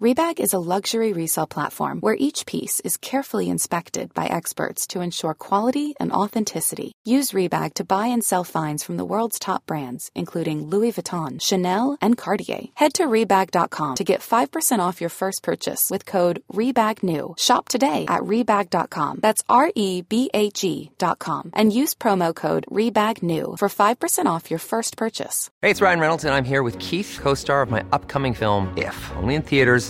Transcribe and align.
Rebag 0.00 0.40
is 0.40 0.54
a 0.54 0.58
luxury 0.58 1.12
resale 1.12 1.46
platform 1.46 2.00
where 2.00 2.16
each 2.18 2.46
piece 2.46 2.80
is 2.80 2.96
carefully 2.96 3.50
inspected 3.50 4.14
by 4.14 4.24
experts 4.28 4.86
to 4.86 5.02
ensure 5.02 5.34
quality 5.34 5.92
and 6.00 6.10
authenticity. 6.10 6.92
Use 7.04 7.32
Rebag 7.32 7.74
to 7.74 7.84
buy 7.84 8.06
and 8.06 8.24
sell 8.24 8.42
finds 8.42 8.82
from 8.82 8.96
the 8.96 9.04
world's 9.04 9.38
top 9.38 9.66
brands, 9.66 10.10
including 10.14 10.68
Louis 10.68 10.92
Vuitton, 10.92 11.38
Chanel, 11.38 11.98
and 12.00 12.16
Cartier. 12.16 12.62
Head 12.76 12.94
to 12.94 13.08
Rebag.com 13.08 13.96
to 13.96 14.04
get 14.04 14.20
5% 14.20 14.78
off 14.78 15.02
your 15.02 15.10
first 15.10 15.42
purchase 15.42 15.90
with 15.90 16.06
code 16.06 16.42
REBAGNEW. 16.54 17.38
Shop 17.38 17.68
today 17.68 18.06
at 18.08 18.22
Rebag.com. 18.22 19.18
That's 19.20 19.42
R 19.50 19.70
E 19.74 20.00
B 20.00 20.30
A 20.32 20.48
G.com. 20.48 21.50
And 21.52 21.74
use 21.74 21.94
promo 21.94 22.34
code 22.34 22.64
REBAGNEW 22.70 23.58
for 23.58 23.68
5% 23.68 24.24
off 24.24 24.50
your 24.50 24.60
first 24.60 24.96
purchase. 24.96 25.50
Hey, 25.60 25.68
it's 25.68 25.82
Ryan 25.82 26.00
Reynolds, 26.00 26.24
and 26.24 26.32
I'm 26.32 26.46
here 26.46 26.62
with 26.62 26.78
Keith, 26.78 27.18
co 27.20 27.34
star 27.34 27.60
of 27.60 27.70
my 27.70 27.84
upcoming 27.92 28.32
film, 28.32 28.72
If, 28.78 28.96
only 29.16 29.34
in 29.34 29.42
theaters, 29.42 29.89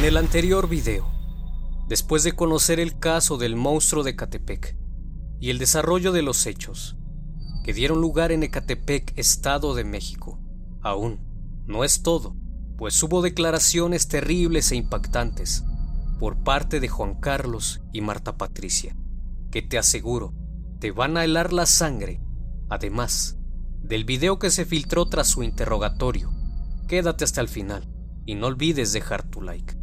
En 0.00 0.06
el 0.06 0.16
anterior 0.16 0.66
video, 0.66 1.12
después 1.86 2.22
de 2.22 2.32
conocer 2.32 2.80
el 2.80 2.98
caso 2.98 3.36
del 3.36 3.54
monstruo 3.54 4.02
de 4.02 4.16
Catepec 4.16 4.74
y 5.40 5.50
el 5.50 5.58
desarrollo 5.58 6.12
de 6.12 6.22
los 6.22 6.46
hechos 6.46 6.96
que 7.64 7.74
dieron 7.74 8.00
lugar 8.00 8.32
en 8.32 8.42
Ecatepec, 8.42 9.12
Estado 9.18 9.74
de 9.74 9.84
México, 9.84 10.40
aún 10.80 11.20
no 11.66 11.84
es 11.84 12.02
todo, 12.02 12.34
pues 12.78 13.02
hubo 13.02 13.20
declaraciones 13.20 14.08
terribles 14.08 14.72
e 14.72 14.76
impactantes 14.76 15.64
por 16.18 16.42
parte 16.44 16.80
de 16.80 16.88
Juan 16.88 17.20
Carlos 17.20 17.82
y 17.92 18.00
Marta 18.00 18.38
Patricia, 18.38 18.96
que 19.50 19.60
te 19.60 19.76
aseguro 19.76 20.32
te 20.78 20.92
van 20.92 21.18
a 21.18 21.24
helar 21.24 21.52
la 21.52 21.66
sangre, 21.66 22.22
además 22.70 23.36
del 23.82 24.06
video 24.06 24.38
que 24.38 24.48
se 24.48 24.64
filtró 24.64 25.10
tras 25.10 25.28
su 25.28 25.42
interrogatorio. 25.42 26.32
Quédate 26.88 27.24
hasta 27.24 27.42
el 27.42 27.48
final 27.48 27.86
y 28.24 28.34
no 28.34 28.46
olvides 28.46 28.94
dejar 28.94 29.24
tu 29.24 29.42
like. 29.42 29.79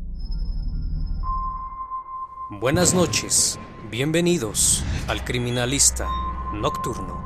Buenas 2.49 2.93
noches, 2.93 3.59
bienvenidos 3.91 4.81
al 5.09 5.25
Criminalista 5.25 6.07
Nocturno. 6.53 7.21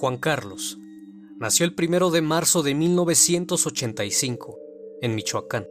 Juan 0.00 0.16
Carlos 0.18 0.76
nació 1.38 1.64
el 1.64 1.76
primero 1.76 2.10
de 2.10 2.22
marzo 2.22 2.64
de 2.64 2.74
1985 2.74 4.58
en 5.00 5.14
Michoacán. 5.14 5.68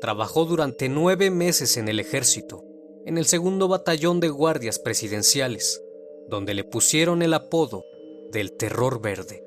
Trabajó 0.00 0.46
durante 0.46 0.88
nueve 0.88 1.30
meses 1.30 1.76
en 1.76 1.88
el 1.88 2.00
ejército 2.00 2.64
en 3.06 3.18
el 3.18 3.26
segundo 3.26 3.68
batallón 3.68 4.20
de 4.20 4.30
guardias 4.30 4.78
presidenciales, 4.78 5.82
donde 6.28 6.54
le 6.54 6.64
pusieron 6.64 7.22
el 7.22 7.34
apodo 7.34 7.84
del 8.32 8.52
Terror 8.56 9.00
Verde. 9.02 9.44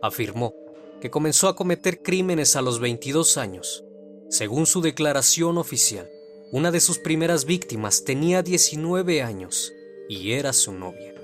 Afirmó 0.00 0.54
que 1.00 1.10
comenzó 1.10 1.48
a 1.48 1.56
cometer 1.56 2.02
crímenes 2.02 2.54
a 2.56 2.62
los 2.62 2.78
22 2.78 3.36
años. 3.36 3.84
Según 4.30 4.66
su 4.66 4.80
declaración 4.80 5.58
oficial, 5.58 6.08
una 6.52 6.70
de 6.70 6.80
sus 6.80 6.98
primeras 6.98 7.46
víctimas 7.46 8.04
tenía 8.04 8.42
19 8.42 9.22
años 9.22 9.72
y 10.08 10.32
era 10.32 10.52
su 10.52 10.72
novia. 10.72 11.14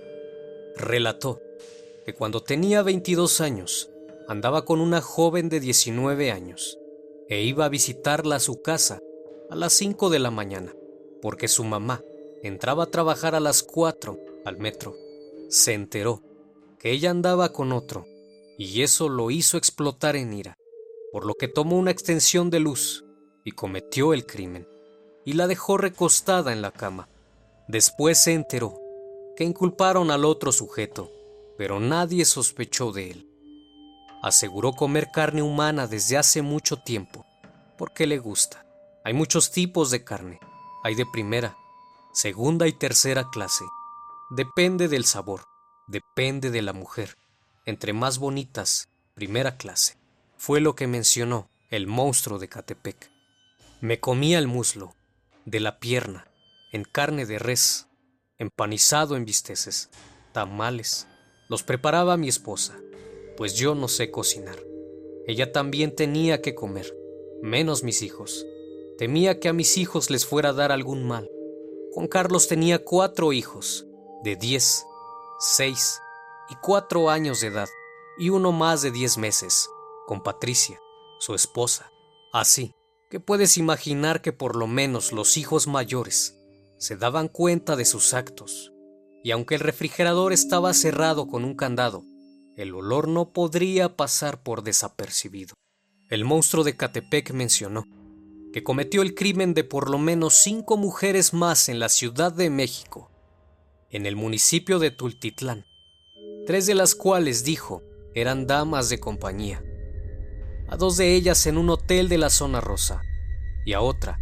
Relató 0.76 1.41
que 2.04 2.14
cuando 2.14 2.42
tenía 2.42 2.82
22 2.82 3.41
años 3.41 3.91
andaba 4.26 4.64
con 4.64 4.81
una 4.81 5.00
joven 5.00 5.48
de 5.48 5.60
19 5.60 6.32
años 6.32 6.78
e 7.28 7.42
iba 7.42 7.64
a 7.64 7.69
visitarla 7.69 8.37
a 8.37 8.41
su 8.41 8.60
casa 8.60 8.98
a 9.50 9.56
las 9.56 9.72
5 9.75 10.10
de 10.10 10.19
la 10.19 10.31
mañana 10.31 10.75
porque 11.22 11.48
su 11.48 11.64
mamá 11.64 12.03
entraba 12.42 12.84
a 12.84 12.91
trabajar 12.91 13.34
a 13.34 13.41
las 13.41 13.62
4 13.62 14.19
al 14.44 14.58
metro. 14.58 14.94
Se 15.48 15.75
enteró 15.75 16.22
que 16.78 16.91
ella 16.92 17.10
andaba 17.10 17.53
con 17.53 17.72
otro 17.72 18.06
y 18.58 18.82
eso 18.82 19.08
lo 19.08 19.31
hizo 19.31 19.56
explotar 19.56 20.16
en 20.16 20.32
ira, 20.32 20.56
por 21.12 21.26
lo 21.26 21.34
que 21.34 21.48
tomó 21.48 21.76
una 21.76 21.91
extensión 21.91 22.50
de 22.50 22.60
luz 22.60 23.04
y 23.44 23.53
cometió 23.53 24.12
el 24.14 24.26
crimen 24.26 24.66
y 25.25 25.34
la 25.34 25.47
dejó 25.47 25.76
recostada 25.76 26.53
en 26.53 26.62
la 26.62 26.70
cama. 26.70 27.08
Después 27.69 28.19
se 28.19 28.32
enteró 28.32 28.78
que 29.37 29.44
inculparon 29.44 30.10
al 30.10 30.25
otro 30.25 30.52
sujeto, 30.52 31.10
pero 31.56 31.81
nadie 31.81 32.25
sospechó 32.25 32.92
de 32.92 33.10
él. 33.10 33.26
Aseguró 34.22 34.72
comer 34.72 35.10
carne 35.12 35.42
humana 35.42 35.87
desde 35.87 36.16
hace 36.19 36.42
mucho 36.42 36.76
tiempo, 36.76 37.25
porque 37.78 38.06
le 38.06 38.19
gusta. 38.19 38.66
Hay 39.04 39.14
muchos 39.14 39.50
tipos 39.50 39.91
de 39.91 40.04
carne, 40.04 40.41
hay 40.83 40.95
de 40.95 41.07
primera, 41.07 41.57
segunda 42.13 42.67
y 42.67 42.73
tercera 42.73 43.29
clase. 43.31 43.65
Depende 44.31 44.89
del 44.89 45.05
sabor, 45.05 45.45
depende 45.89 46.51
de 46.51 46.63
la 46.63 46.73
mujer. 46.73 47.17
Entre 47.67 47.93
más 47.93 48.19
bonitas, 48.19 48.89
primera 49.15 49.57
clase. 49.57 49.99
Fue 50.37 50.61
lo 50.61 50.75
que 50.75 50.87
mencionó 50.87 51.51
el 51.69 51.87
monstruo 51.87 52.39
de 52.39 52.49
Catepec. 52.49 53.11
Me 53.81 54.01
comía 54.01 54.39
el 54.39 54.47
muslo, 54.47 54.95
de 55.45 55.61
la 55.61 55.79
pierna, 55.79 56.27
en 56.73 56.85
carne 56.85 57.27
de 57.27 57.39
res, 57.39 57.87
empanizado 58.39 59.17
en 59.17 59.25
bisteces, 59.25 59.91
tamales. 60.33 61.07
Los 61.49 61.62
preparaba 61.62 62.17
mi 62.17 62.29
esposa, 62.29 62.79
pues 63.37 63.55
yo 63.55 63.75
no 63.75 63.89
sé 63.89 64.11
cocinar. 64.11 64.59
Ella 65.27 65.53
también 65.53 65.95
tenía 65.95 66.41
que 66.41 66.55
comer, 66.55 66.97
menos 67.43 67.85
mis 67.85 68.03
hijos. 68.03 68.47
Temía 69.00 69.41
que 69.41 69.49
a 69.49 69.55
mis 69.55 69.78
hijos 69.78 70.11
les 70.11 70.27
fuera 70.27 70.50
a 70.50 70.53
dar 70.53 70.72
algún 70.72 71.09
mal. 71.09 71.27
Juan 71.93 72.06
Carlos 72.06 72.49
tenía 72.49 72.84
cuatro 72.84 73.33
hijos, 73.33 73.87
de 74.22 74.37
diez, 74.37 74.84
seis 75.38 76.03
y 76.50 76.55
cuatro 76.56 77.09
años 77.09 77.41
de 77.41 77.47
edad, 77.47 77.69
y 78.19 78.28
uno 78.28 78.53
más 78.53 78.83
de 78.83 78.91
diez 78.91 79.17
meses, 79.17 79.70
con 80.06 80.23
Patricia, 80.23 80.79
su 81.19 81.35
esposa. 81.35 81.91
Así 82.31 82.75
que 83.08 83.20
puedes 83.20 83.56
imaginar 83.56 84.20
que 84.20 84.35
por 84.35 84.55
lo 84.55 84.67
menos 84.67 85.12
los 85.12 85.38
hijos 85.38 85.67
mayores 85.67 86.37
se 86.76 86.99
daban 86.99 87.29
cuenta 87.29 87.76
de 87.76 87.87
sus 87.87 88.12
actos, 88.12 88.70
y 89.25 89.31
aunque 89.31 89.55
el 89.55 89.62
refrigerador 89.62 90.35
estaba 90.35 90.75
cerrado 90.75 91.26
con 91.26 91.47
un 91.47 91.55
candado, 91.55 92.05
el 92.55 92.75
olor 92.75 93.08
no 93.08 93.32
podría 93.32 93.97
pasar 93.97 94.43
por 94.43 94.62
desapercibido. 94.62 95.55
El 96.11 96.26
monstruo 96.26 96.64
de 96.64 96.76
Catepec 96.76 97.31
mencionó 97.32 97.87
que 98.52 98.62
cometió 98.62 99.02
el 99.02 99.14
crimen 99.14 99.55
de 99.55 99.64
por 99.64 99.91
lo 99.91 99.99
menos 99.99 100.35
cinco 100.35 100.76
mujeres 100.76 101.32
más 101.32 101.69
en 101.69 101.79
la 101.79 101.88
Ciudad 101.88 102.32
de 102.32 102.50
México, 102.50 103.11
en 103.91 104.06
el 104.06 104.17
municipio 104.17 104.79
de 104.79 104.91
Tultitlán, 104.91 105.67
tres 106.47 106.67
de 106.67 106.75
las 106.75 106.94
cuales 106.94 107.44
dijo 107.44 107.82
eran 108.14 108.47
damas 108.47 108.88
de 108.88 108.99
compañía, 108.99 109.62
a 110.69 110.76
dos 110.76 110.97
de 110.97 111.14
ellas 111.14 111.47
en 111.47 111.58
un 111.58 111.70
hotel 111.70 112.08
de 112.08 112.19
la 112.19 112.31
zona 112.31 112.61
rosa 112.61 113.02
y 113.64 113.73
a 113.73 113.81
otra 113.81 114.19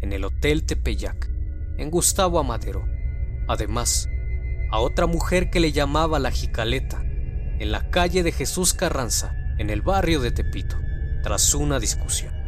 en 0.00 0.12
el 0.12 0.24
Hotel 0.24 0.64
Tepeyac, 0.64 1.30
en 1.76 1.90
Gustavo 1.90 2.38
Amadero. 2.38 2.84
Además, 3.48 4.08
a 4.70 4.78
otra 4.80 5.06
mujer 5.06 5.50
que 5.50 5.60
le 5.60 5.72
llamaba 5.72 6.18
la 6.18 6.30
Jicaleta, 6.30 7.02
en 7.02 7.72
la 7.72 7.90
calle 7.90 8.22
de 8.22 8.32
Jesús 8.32 8.72
Carranza, 8.72 9.34
en 9.58 9.68
el 9.68 9.82
barrio 9.82 10.20
de 10.20 10.30
Tepito, 10.30 10.76
tras 11.22 11.54
una 11.54 11.78
discusión. 11.78 12.39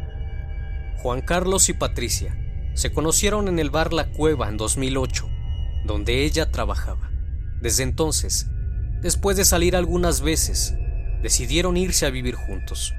Juan 1.03 1.19
Carlos 1.19 1.67
y 1.67 1.73
Patricia 1.73 2.33
se 2.75 2.93
conocieron 2.93 3.49
en 3.49 3.59
el 3.59 3.69
bar 3.69 3.91
La 3.91 4.09
Cueva 4.09 4.47
en 4.47 4.55
2008, 4.55 5.27
donde 5.83 6.23
ella 6.23 6.49
trabajaba. 6.49 7.11
Desde 7.59 7.83
entonces, 7.83 8.47
después 9.01 9.35
de 9.35 9.43
salir 9.43 9.75
algunas 9.75 10.21
veces, 10.21 10.75
decidieron 11.21 11.75
irse 11.75 12.05
a 12.05 12.09
vivir 12.09 12.35
juntos. 12.35 12.93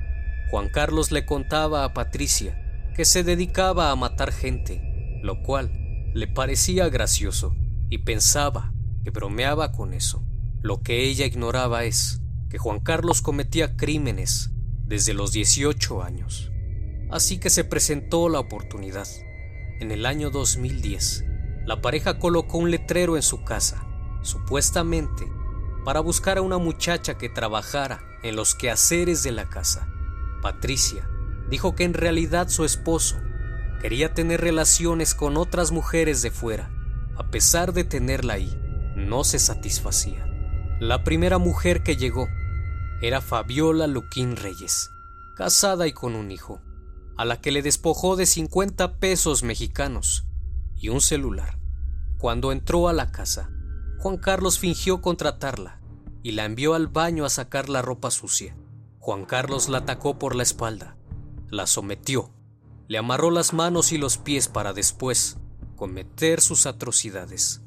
Juan 0.51 0.69
Carlos 0.69 1.13
le 1.13 1.25
contaba 1.25 1.83
a 1.83 1.95
Patricia 1.95 2.93
que 2.95 3.07
se 3.07 3.25
dedicaba 3.25 3.91
a 3.91 3.97
matar 3.97 4.33
gente, 4.33 4.83
lo 5.23 5.43
cual 5.43 5.73
le 6.13 6.27
parecía 6.27 6.91
gracioso 6.91 7.57
y 7.89 7.99
pensaba 7.99 8.75
que 9.03 9.13
bromeaba 9.13 9.73
con 9.73 9.95
eso. 9.95 10.23
Lo 10.61 10.83
que 10.83 11.05
ella 11.05 11.25
ignoraba 11.25 11.85
es 11.85 12.21
que 12.51 12.59
Juan 12.59 12.81
Carlos 12.81 13.23
cometía 13.23 13.77
crímenes 13.77 14.51
desde 14.85 15.15
los 15.15 15.33
18 15.33 16.03
años. 16.03 16.51
Así 17.11 17.39
que 17.39 17.51
se 17.51 17.65
presentó 17.65 18.29
la 18.29 18.41
oportunidad. 18.41 19.09
En 19.81 19.91
el 19.91 20.07
año 20.07 20.31
2010, 20.31 21.25
la 21.67 21.81
pareja 21.81 22.19
colocó 22.19 22.59
un 22.59 22.71
letrero 22.71 23.17
en 23.17 23.23
su 23.23 23.45
casa, 23.45 23.87
supuestamente 24.23 25.25
para 25.85 26.01
buscar 26.01 26.39
a 26.39 26.43
una 26.43 26.59
muchacha 26.59 27.19
que 27.19 27.29
trabajara 27.29 28.03
en 28.23 28.37
los 28.37 28.55
quehaceres 28.55 29.23
de 29.23 29.33
la 29.33 29.49
casa. 29.49 29.87
Patricia 30.41 31.09
dijo 31.49 31.75
que 31.75 31.85
en 31.85 31.95
realidad 31.95 32.49
su 32.49 32.65
esposo 32.65 33.17
quería 33.81 34.15
tener 34.15 34.41
relaciones 34.41 35.15
con 35.15 35.37
otras 35.37 35.73
mujeres 35.73 36.23
de 36.23 36.31
fuera. 36.31 36.71
A 37.17 37.31
pesar 37.31 37.73
de 37.73 37.85
tenerla 37.85 38.35
ahí, 38.35 38.59
no 38.97 39.25
se 39.25 39.39
satisfacía. 39.39 40.27
La 40.81 41.05
primera 41.05 41.39
mujer 41.39 41.83
que 41.83 41.97
llegó 41.97 42.29
era 43.03 43.21
Fabiola 43.21 43.87
Luquín 43.87 44.37
Reyes, 44.37 44.91
casada 45.37 45.87
y 45.87 45.93
con 45.93 46.15
un 46.15 46.31
hijo, 46.31 46.61
a 47.17 47.25
la 47.25 47.41
que 47.41 47.53
le 47.53 47.63
despojó 47.63 48.17
de 48.17 48.27
50 48.27 48.99
pesos 48.99 49.43
mexicanos 49.43 50.27
y 50.77 50.89
un 50.89 51.01
celular. 51.01 51.59
Cuando 52.19 52.53
entró 52.53 52.89
a 52.89 52.93
la 52.93 53.13
casa, 53.13 53.51
Juan 53.99 54.17
Carlos 54.17 54.59
fingió 54.59 55.01
contratarla 55.01 55.81
y 56.23 56.33
la 56.33 56.45
envió 56.45 56.75
al 56.75 56.89
baño 56.89 57.25
a 57.25 57.31
sacar 57.31 57.69
la 57.69 57.83
ropa 57.83 58.11
sucia. 58.11 58.57
Juan 58.99 59.25
Carlos 59.25 59.69
la 59.69 59.79
atacó 59.79 60.19
por 60.19 60.35
la 60.35 60.43
espalda, 60.43 60.97
la 61.51 61.67
sometió, 61.67 62.31
le 62.89 62.99
amarró 62.99 63.31
las 63.31 63.53
manos 63.53 63.93
y 63.93 63.99
los 63.99 64.19
pies 64.19 64.49
para 64.49 64.73
después 64.73 65.39
cometer 65.77 66.41
sus 66.41 66.67
atrocidades. 66.67 67.63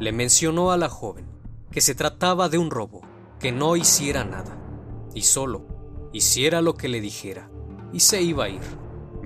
Le 0.00 0.12
mencionó 0.12 0.70
a 0.70 0.76
la 0.76 0.88
joven 0.88 1.26
que 1.70 1.80
se 1.80 1.94
trataba 1.94 2.48
de 2.48 2.58
un 2.58 2.70
robo, 2.70 3.02
que 3.38 3.52
no 3.52 3.76
hiciera 3.76 4.24
nada, 4.24 4.58
y 5.14 5.22
solo 5.22 5.66
hiciera 6.12 6.62
lo 6.62 6.74
que 6.74 6.88
le 6.88 7.00
dijera, 7.00 7.50
y 7.92 8.00
se 8.00 8.22
iba 8.22 8.44
a 8.44 8.48
ir. 8.48 8.62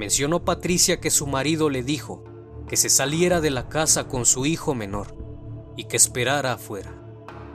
Mencionó 0.03 0.45
Patricia 0.45 1.01
que 1.01 1.13
su 1.13 1.29
marido 1.29 1.71
le 1.71 1.85
dijo 1.85 2.25
que 2.69 2.77
se 2.77 2.89
saliera 2.89 3.41
de 3.41 3.51
la 3.51 3.69
casa 3.69 4.09
con 4.09 4.27
su 4.27 4.47
hijo 4.47 4.75
menor 4.75 5.17
y 5.77 5.85
que 5.85 5.97
esperara 5.97 6.55
afuera. 6.55 6.93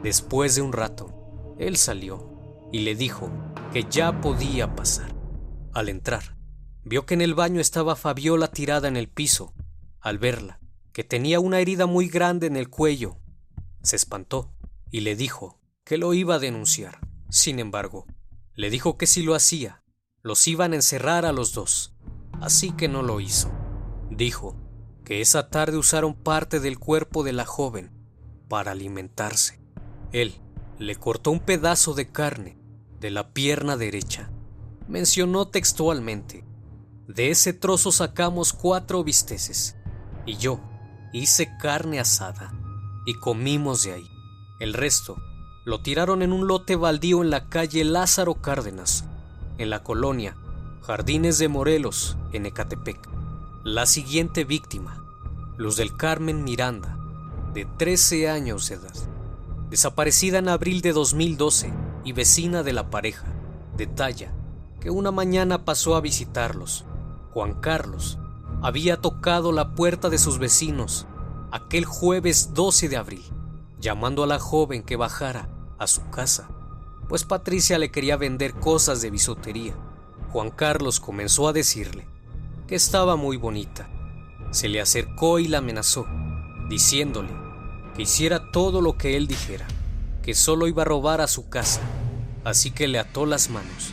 Después 0.02 0.56
de 0.56 0.62
un 0.62 0.72
rato, 0.72 1.14
él 1.60 1.76
salió 1.76 2.70
y 2.72 2.84
le 2.84 2.96
dijo 2.96 3.30
que 3.74 3.84
ya 3.90 4.22
podía 4.22 4.78
pasar. 4.78 5.14
Al 5.74 5.90
entrar, 5.90 6.38
vio 6.86 7.06
que 7.06 7.16
en 7.16 7.22
el 7.22 7.34
baño 7.34 7.60
estaba 7.60 7.98
Fabiola 7.98 8.48
tirada 8.48 8.88
en 8.88 8.96
el 8.96 9.10
piso. 9.10 9.54
Al 10.00 10.18
verla, 10.18 10.62
que 10.94 11.04
tenía 11.04 11.42
una 11.42 11.60
herida 11.60 11.86
muy 11.86 12.08
grande 12.08 12.48
en 12.48 12.56
el 12.56 12.70
cuello, 12.70 13.18
se 13.84 13.98
espantó 13.98 14.54
y 14.90 15.02
le 15.02 15.18
dijo 15.18 15.60
que 15.84 15.98
lo 15.98 16.14
iba 16.14 16.36
a 16.36 16.40
denunciar. 16.40 17.02
Sin 17.30 17.60
embargo, 17.60 18.06
le 18.54 18.70
dijo 18.70 18.98
que 18.98 19.06
si 19.06 19.22
lo 19.22 19.36
hacía, 19.36 19.84
los 20.22 20.48
iban 20.48 20.72
a 20.72 20.78
encerrar 20.78 21.26
a 21.26 21.34
los 21.34 21.52
dos, 21.52 21.97
así 22.42 22.72
que 22.72 22.88
no 22.88 23.02
lo 23.02 23.20
hizo. 23.20 23.52
Dijo 24.10 24.56
que 25.04 25.22
esa 25.22 25.50
tarde 25.50 25.78
usaron 25.78 26.14
parte 26.14 26.60
del 26.60 26.80
cuerpo 26.80 27.24
de 27.24 27.34
la 27.34 27.46
joven 27.46 27.92
para 28.48 28.72
alimentarse. 28.72 29.60
Él 30.12 30.36
le 30.80 30.96
cortó 30.96 31.32
un 31.32 31.40
pedazo 31.40 31.94
de 31.94 32.12
carne 32.12 32.58
de 33.00 33.12
la 33.12 33.34
pierna 33.34 33.78
derecha. 33.78 34.30
Mencionó 34.88 35.48
textualmente, 35.48 36.46
de 37.08 37.30
ese 37.30 37.54
trozo 37.54 37.92
sacamos 37.92 38.54
cuatro 38.54 39.04
bisteces 39.04 39.76
y 40.26 40.38
yo 40.38 40.60
hice 41.14 41.50
carne 41.58 42.00
asada 42.00 42.54
y 43.06 43.14
comimos 43.16 43.84
de 43.84 43.94
ahí. 43.94 44.08
El 44.60 44.74
resto 44.74 45.18
lo 45.66 45.82
tiraron 45.82 46.22
en 46.22 46.34
un 46.34 46.48
lote 46.48 46.76
baldío 46.76 47.22
en 47.22 47.30
la 47.30 47.50
calle 47.50 47.84
Lázaro 47.84 48.36
Cárdenas, 48.36 49.06
en 49.58 49.70
la 49.70 49.84
colonia 49.84 50.36
Jardines 50.88 51.38
de 51.38 51.50
Morelos, 51.50 52.16
en 52.32 52.46
Ecatepec. 52.46 53.10
La 53.66 53.86
siguiente 53.86 54.46
víctima, 54.46 55.04
Luz 55.58 55.76
del 55.76 55.98
Carmen 55.98 56.46
Miranda, 56.46 56.98
de 57.54 57.66
13 57.66 58.30
años 58.30 58.70
de 58.70 58.76
edad, 58.76 58.94
desaparecida 59.70 60.38
en 60.38 60.48
abril 60.48 60.80
de 60.80 60.94
2012 60.94 61.74
y 62.06 62.14
vecina 62.14 62.64
de 62.64 62.72
la 62.72 62.90
pareja, 62.90 63.28
detalla 63.76 64.34
que 64.80 64.90
una 64.90 65.12
mañana 65.12 65.66
pasó 65.66 65.98
a 65.98 66.00
visitarlos. 66.00 66.86
Juan 67.34 67.60
Carlos 67.60 68.18
había 68.62 69.02
tocado 69.02 69.52
la 69.52 69.76
puerta 69.76 70.08
de 70.08 70.18
sus 70.18 70.40
vecinos 70.40 71.06
aquel 71.52 71.84
jueves 71.84 72.54
12 72.54 72.88
de 72.88 72.96
abril, 72.96 73.26
llamando 73.78 74.24
a 74.24 74.28
la 74.28 74.40
joven 74.40 74.84
que 74.84 74.96
bajara 74.96 75.50
a 75.80 75.86
su 75.86 76.10
casa, 76.12 76.48
pues 77.10 77.26
Patricia 77.26 77.78
le 77.78 77.92
quería 77.92 78.16
vender 78.16 78.54
cosas 78.54 79.02
de 79.02 79.12
bisutería. 79.12 79.76
Juan 80.32 80.52
Carlos 80.52 81.00
comenzó 81.00 81.48
a 81.48 81.54
decirle 81.54 82.06
que 82.68 82.76
estaba 82.76 83.16
muy 83.16 83.38
bonita. 83.38 83.90
Se 84.52 84.68
le 84.68 84.82
acercó 84.82 85.40
y 85.40 85.48
la 85.48 85.60
amenazó, 85.60 86.06
diciéndole 86.70 87.30
que 87.96 88.04
hiciera 88.04 88.52
todo 88.52 88.82
lo 88.82 88.98
que 88.98 89.16
él 89.16 89.28
dijera, 89.28 89.66
que 90.22 90.36
solo 90.36 90.68
iba 90.68 90.82
a 90.82 90.86
robar 90.86 91.22
a 91.22 91.28
su 91.28 91.50
casa, 91.50 91.82
así 92.44 92.72
que 92.72 92.88
le 92.88 93.00
ató 93.00 93.26
las 93.26 93.50
manos 93.50 93.92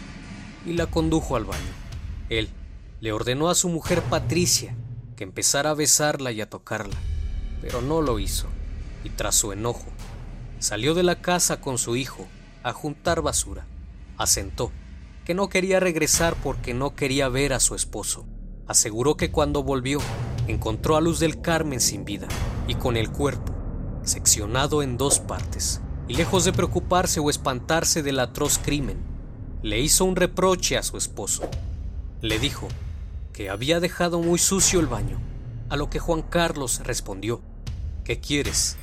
y 0.67 0.73
la 0.73 0.87
condujo 0.87 1.37
al 1.37 1.45
baño. 1.45 1.61
Él 2.29 2.49
le 3.01 3.13
ordenó 3.13 3.49
a 3.49 3.55
su 3.55 3.69
mujer 3.69 4.03
Patricia 4.03 4.77
que 5.17 5.25
empezara 5.25 5.71
a 5.71 5.75
besarla 5.75 6.33
y 6.33 6.41
a 6.41 6.51
tocarla, 6.51 6.97
pero 7.63 7.81
no 7.81 8.03
lo 8.03 8.19
hizo, 8.19 8.49
y 9.05 9.11
tras 9.11 9.37
su 9.37 9.53
enojo, 9.53 9.87
salió 10.59 10.95
de 10.95 11.05
la 11.05 11.21
casa 11.21 11.61
con 11.61 11.79
su 11.79 11.95
hijo 11.95 12.27
a 12.65 12.73
juntar 12.73 13.23
basura. 13.23 13.67
Asentó 14.17 14.73
que 15.25 15.35
no 15.35 15.49
quería 15.49 15.81
regresar 15.81 16.37
porque 16.43 16.75
no 16.75 16.95
quería 16.95 17.29
ver 17.29 17.53
a 17.53 17.61
su 17.61 17.75
esposo. 17.75 18.27
Aseguró 18.67 19.17
que 19.17 19.31
cuando 19.31 19.63
volvió, 19.63 19.99
encontró 20.49 20.97
a 20.97 21.01
Luz 21.01 21.19
del 21.19 21.41
Carmen 21.41 21.81
sin 21.81 22.05
vida 22.05 22.29
y 22.69 22.75
con 22.75 22.97
el 22.97 23.11
cuerpo 23.11 23.55
seccionado 24.05 24.83
en 24.83 24.97
dos 24.97 25.19
partes, 25.19 25.81
y 26.09 26.15
lejos 26.15 26.45
de 26.45 26.53
preocuparse 26.53 27.21
o 27.21 27.31
espantarse 27.31 28.03
del 28.03 28.21
atroz 28.21 28.59
crimen, 28.59 28.99
le 29.63 29.81
hizo 29.81 30.05
un 30.05 30.17
reproche 30.17 30.77
a 30.77 30.83
su 30.83 30.97
esposo. 30.97 31.49
Le 32.21 32.39
dijo 32.39 32.69
que 33.33 33.51
había 33.51 33.81
dejado 33.81 34.21
muy 34.21 34.39
sucio 34.39 34.81
el 34.81 34.87
baño, 34.87 35.19
a 35.71 35.77
lo 35.77 35.89
que 35.91 35.99
Juan 35.99 36.23
Carlos 36.23 36.81
respondió, 36.85 37.41
¿qué 38.05 38.21
quieres? 38.21 38.77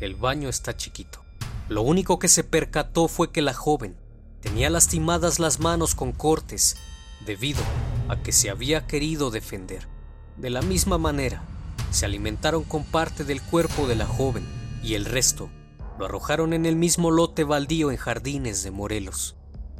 El 0.00 0.14
baño 0.14 0.48
está 0.48 0.76
chiquito. 0.76 1.24
Lo 1.68 1.82
único 1.82 2.18
que 2.18 2.28
se 2.28 2.44
percató 2.44 3.08
fue 3.08 3.32
que 3.32 3.42
la 3.42 3.54
joven 3.54 3.96
tenía 4.40 4.70
lastimadas 4.70 5.38
las 5.38 5.60
manos 5.60 5.94
con 5.94 6.12
cortes 6.12 6.76
debido 7.24 7.60
a 8.08 8.22
que 8.22 8.32
se 8.32 8.50
había 8.50 8.86
querido 8.86 9.30
defender. 9.30 9.88
De 10.36 10.50
la 10.50 10.62
misma 10.62 10.98
manera, 10.98 11.42
se 11.90 12.06
alimentaron 12.06 12.64
con 12.64 12.84
parte 12.84 13.24
del 13.24 13.42
cuerpo 13.42 13.86
de 13.86 13.96
la 13.96 14.06
joven 14.06 14.46
y 14.82 14.94
el 14.94 15.04
resto 15.04 15.50
lo 15.98 16.04
arrojaron 16.04 16.52
en 16.52 16.66
el 16.66 16.76
mismo 16.76 17.10
lote 17.10 17.44
baldío 17.44 17.90
en 17.90 17.96
Jardines 17.96 18.62
de 18.62 18.70
Morelos. 18.70 19.36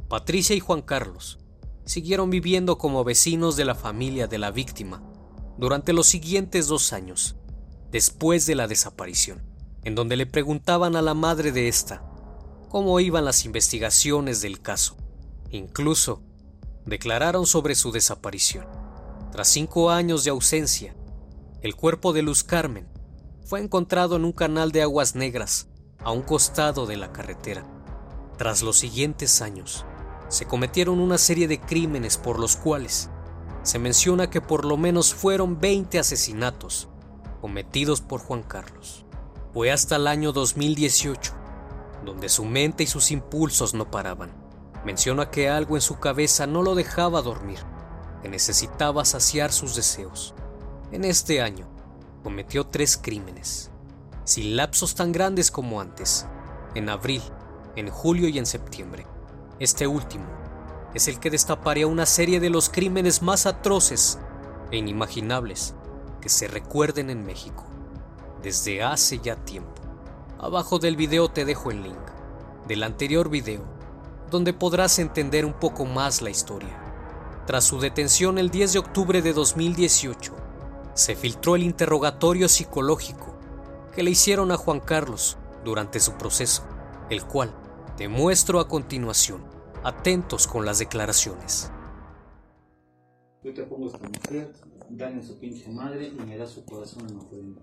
Patricia 0.09 0.55
y 0.55 0.59
Juan 0.59 0.81
Carlos 0.81 1.39
siguieron 1.85 2.29
viviendo 2.29 2.77
como 2.77 3.03
vecinos 3.03 3.55
de 3.55 3.65
la 3.65 3.75
familia 3.75 4.27
de 4.27 4.37
la 4.37 4.51
víctima 4.51 5.01
durante 5.57 5.93
los 5.93 6.07
siguientes 6.07 6.67
dos 6.67 6.93
años, 6.93 7.35
después 7.91 8.45
de 8.45 8.55
la 8.55 8.67
desaparición, 8.67 9.41
en 9.83 9.95
donde 9.95 10.17
le 10.17 10.25
preguntaban 10.25 10.95
a 10.95 11.01
la 11.01 11.13
madre 11.13 11.51
de 11.51 11.67
esta 11.67 12.08
cómo 12.69 12.99
iban 12.99 13.25
las 13.25 13.45
investigaciones 13.45 14.41
del 14.41 14.61
caso. 14.61 14.95
Incluso 15.49 16.21
declararon 16.85 17.45
sobre 17.45 17.75
su 17.75 17.91
desaparición. 17.91 18.65
Tras 19.31 19.49
cinco 19.49 19.89
años 19.89 20.23
de 20.23 20.29
ausencia, 20.29 20.95
el 21.61 21.75
cuerpo 21.75 22.13
de 22.13 22.21
Luz 22.21 22.43
Carmen 22.43 22.87
fue 23.43 23.59
encontrado 23.59 24.15
en 24.15 24.23
un 24.23 24.31
canal 24.31 24.71
de 24.71 24.83
aguas 24.83 25.15
negras 25.15 25.67
a 26.03 26.11
un 26.11 26.21
costado 26.21 26.85
de 26.85 26.95
la 26.95 27.11
carretera. 27.11 27.65
Tras 28.37 28.61
los 28.61 28.77
siguientes 28.77 29.41
años, 29.41 29.85
se 30.29 30.45
cometieron 30.45 30.99
una 30.99 31.17
serie 31.17 31.47
de 31.47 31.59
crímenes 31.59 32.17
por 32.17 32.39
los 32.39 32.55
cuales 32.55 33.09
se 33.63 33.79
menciona 33.79 34.29
que 34.29 34.41
por 34.41 34.63
lo 34.63 34.77
menos 34.77 35.13
fueron 35.13 35.59
20 35.59 35.99
asesinatos 35.99 36.87
cometidos 37.41 38.01
por 38.01 38.21
Juan 38.21 38.43
Carlos. 38.43 39.05
Fue 39.53 39.71
hasta 39.71 39.95
el 39.95 40.07
año 40.07 40.31
2018 40.31 41.38
donde 42.05 42.29
su 42.29 42.45
mente 42.45 42.83
y 42.83 42.87
sus 42.87 43.11
impulsos 43.11 43.73
no 43.73 43.89
paraban. 43.89 44.31
Menciona 44.85 45.29
que 45.29 45.49
algo 45.49 45.75
en 45.75 45.81
su 45.81 45.99
cabeza 45.99 46.47
no 46.47 46.61
lo 46.63 46.75
dejaba 46.75 47.21
dormir, 47.21 47.59
que 48.21 48.29
necesitaba 48.29 49.05
saciar 49.05 49.51
sus 49.51 49.75
deseos. 49.75 50.33
En 50.91 51.03
este 51.03 51.41
año, 51.41 51.67
cometió 52.23 52.65
tres 52.65 52.97
crímenes, 52.97 53.71
sin 54.23 54.55
lapsos 54.55 54.95
tan 54.95 55.11
grandes 55.11 55.51
como 55.51 55.81
antes, 55.81 56.25
en 56.75 56.89
abril, 56.89 57.21
en 57.75 57.89
julio 57.89 58.27
y 58.29 58.37
en 58.37 58.45
septiembre. 58.45 59.05
Este 59.59 59.87
último 59.87 60.25
es 60.93 61.07
el 61.07 61.19
que 61.19 61.29
destaparía 61.29 61.87
una 61.87 62.05
serie 62.05 62.39
de 62.39 62.49
los 62.49 62.69
crímenes 62.69 63.21
más 63.21 63.45
atroces 63.45 64.19
e 64.71 64.77
inimaginables 64.77 65.75
que 66.21 66.29
se 66.29 66.47
recuerden 66.47 67.09
en 67.09 67.25
México 67.25 67.65
desde 68.41 68.83
hace 68.83 69.19
ya 69.19 69.35
tiempo. 69.35 69.78
Abajo 70.41 70.79
del 70.79 70.95
video 70.95 71.27
te 71.27 71.43
dejo 71.43 71.69
el 71.69 71.83
link 71.83 71.99
del 72.65 72.83
anterior 72.83 73.29
video, 73.29 73.61
donde 74.31 74.53
podrás 74.53 74.97
entender 74.97 75.45
un 75.45 75.51
poco 75.51 75.83
más 75.83 76.21
la 76.21 76.29
historia. 76.29 77.43
Tras 77.45 77.65
su 77.65 77.81
detención 77.81 78.37
el 78.37 78.49
10 78.49 78.71
de 78.71 78.79
octubre 78.79 79.21
de 79.21 79.33
2018, 79.33 80.33
se 80.93 81.17
filtró 81.17 81.57
el 81.57 81.63
interrogatorio 81.63 82.47
psicológico 82.47 83.35
que 83.93 84.01
le 84.01 84.11
hicieron 84.11 84.53
a 84.53 84.55
Juan 84.57 84.79
Carlos 84.79 85.37
durante 85.65 85.99
su 85.99 86.13
proceso, 86.13 86.63
el 87.09 87.25
cual 87.25 87.53
te 87.97 88.07
muestro 88.07 88.61
a 88.61 88.69
continuación. 88.69 89.43
Atentos 89.83 90.47
con 90.47 90.65
las 90.65 90.79
declaraciones. 90.79 91.69
Yo 93.43 93.53
te 93.53 93.63
pongo 93.63 93.87
esta 93.87 94.07
mujer, 94.07 94.53
dame 94.89 95.21
su 95.21 95.37
pinche 95.37 95.69
madre 95.69 96.07
y 96.07 96.25
me 96.25 96.37
da 96.37 96.47
su 96.47 96.63
corazón 96.63 97.09
en 97.09 97.17
ofrenda. 97.17 97.61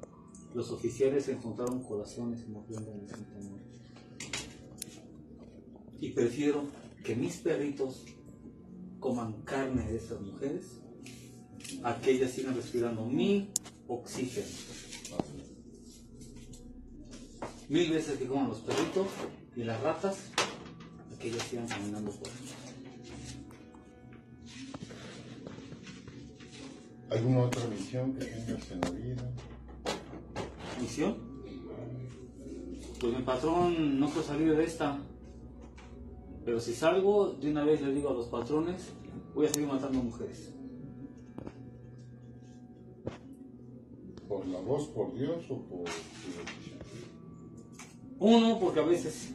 Los 0.56 0.70
oficiales 0.70 1.28
encontraron 1.28 1.82
corazones 1.82 2.40
en 2.44 2.56
el 2.56 3.08
Santa 3.10 3.38
Muerte. 3.42 3.78
Y 6.00 6.12
prefiero 6.12 6.64
que 7.04 7.14
mis 7.14 7.36
perritos 7.36 8.06
coman 8.98 9.42
carne 9.42 9.86
de 9.86 9.98
estas 9.98 10.18
mujeres 10.22 10.80
a 11.82 12.00
que 12.00 12.12
ellas 12.12 12.30
sigan 12.30 12.54
respirando 12.54 13.04
mi 13.04 13.50
oxígeno. 13.86 14.46
Mil 17.68 17.90
veces 17.90 18.18
que 18.18 18.26
coman 18.26 18.48
los 18.48 18.60
perritos 18.60 19.08
y 19.56 19.62
las 19.62 19.78
ratas 19.82 20.16
a 20.38 21.18
que 21.18 21.28
ellas 21.28 21.42
sigan 21.50 21.68
caminando 21.68 22.12
por 22.12 22.28
ahí. 22.28 22.34
¿Alguna 27.10 27.40
otra 27.40 27.66
misión 27.66 28.14
que 28.14 28.24
tengas 28.24 28.70
en 28.70 28.80
la 28.80 28.90
vida? 28.90 29.32
Misión. 30.80 31.16
Pues 33.00 33.16
mi 33.16 33.22
patrón 33.22 34.00
no 34.00 34.08
puede 34.08 34.26
salir 34.26 34.56
de 34.56 34.64
esta. 34.64 34.98
Pero 36.44 36.60
si 36.60 36.74
salgo, 36.74 37.32
de 37.32 37.50
una 37.50 37.64
vez 37.64 37.82
le 37.82 37.92
digo 37.92 38.10
a 38.10 38.14
los 38.14 38.26
patrones, 38.26 38.92
voy 39.34 39.46
a 39.46 39.52
seguir 39.52 39.68
matando 39.68 40.02
mujeres. 40.02 40.52
¿Por 44.28 44.46
la 44.46 44.60
voz, 44.60 44.88
por 44.88 45.14
Dios 45.14 45.44
o 45.50 45.58
por? 45.62 45.84
Uno, 48.18 48.58
porque 48.58 48.80
a 48.80 48.84
veces 48.84 49.34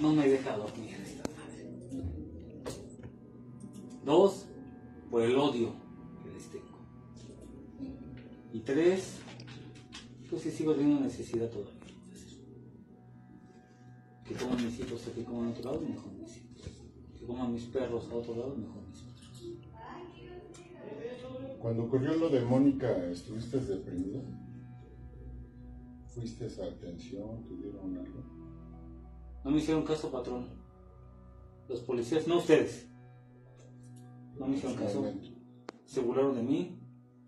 no 0.00 0.12
me 0.12 0.28
deja 0.28 0.56
dormir 0.56 0.94
esta 0.94 1.22
madre. 1.30 1.66
Dos, 4.04 4.46
por 5.10 5.22
el 5.22 5.36
odio 5.36 5.72
que 6.22 6.30
les 6.30 6.48
tengo. 6.50 6.78
Y 8.52 8.60
tres, 8.60 9.18
pues 10.28 10.42
si 10.42 10.50
sigo 10.50 10.74
teniendo 10.74 11.04
necesidad 11.04 11.48
todavía. 11.48 11.74
Que 14.24 14.34
coman 14.34 14.64
mis 14.64 14.78
hijos 14.80 15.06
a 15.06 15.12
que 15.12 15.24
coman 15.24 15.46
a 15.46 15.50
otro 15.50 15.72
lado, 15.72 15.80
mejor 15.80 16.12
mis 16.12 16.36
hijos. 16.36 16.62
Que 17.18 17.26
coman 17.26 17.52
mis 17.52 17.64
perros 17.64 18.08
a 18.10 18.14
otro 18.14 18.36
lado, 18.36 18.54
mejor 18.56 18.82
mis 18.88 19.00
perros. 19.00 19.18
Cuando 21.58 21.84
ocurrió 21.84 22.14
lo 22.16 22.28
de 22.28 22.40
Mónica, 22.42 23.06
¿estuviste 23.06 23.58
deprimido? 23.58 24.22
¿Fuiste 26.08 26.44
a 26.44 26.66
atención? 26.66 27.44
¿Tuvieron 27.44 27.96
algo? 27.96 28.22
No 29.44 29.50
me 29.50 29.58
hicieron 29.58 29.84
caso, 29.84 30.10
patrón. 30.10 30.48
Los 31.68 31.80
policías, 31.80 32.26
no 32.28 32.38
ustedes. 32.38 32.88
No 34.38 34.46
me 34.46 34.56
hicieron 34.56 34.76
caso. 34.76 35.04
Se 35.86 36.00
burlaron 36.00 36.36
de 36.36 36.42
mí. 36.42 36.78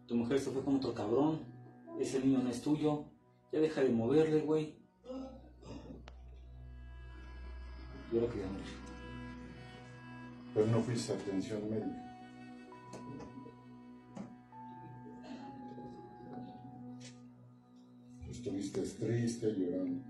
Tu 0.07 0.15
mujer 0.15 0.39
se 0.39 0.51
fue 0.51 0.63
con 0.63 0.77
otro 0.77 0.93
cabrón. 0.93 1.50
Ese 2.01 2.19
niño 2.19 2.39
no 2.43 2.49
es 2.49 2.63
tuyo. 2.63 3.05
Ya 3.53 3.61
deja 3.61 3.83
de 3.83 3.91
moverle, 3.91 4.41
güey. 4.41 4.75
Yo 8.11 8.21
lo 8.23 8.29
quería. 8.31 8.47
Pero 10.55 10.67
no 10.67 10.81
fuiste 10.81 11.13
a 11.13 11.17
atención 11.17 11.69
médica. 11.69 12.07
Estuviste 18.31 18.81
triste, 18.81 19.55
llorando. 19.59 20.03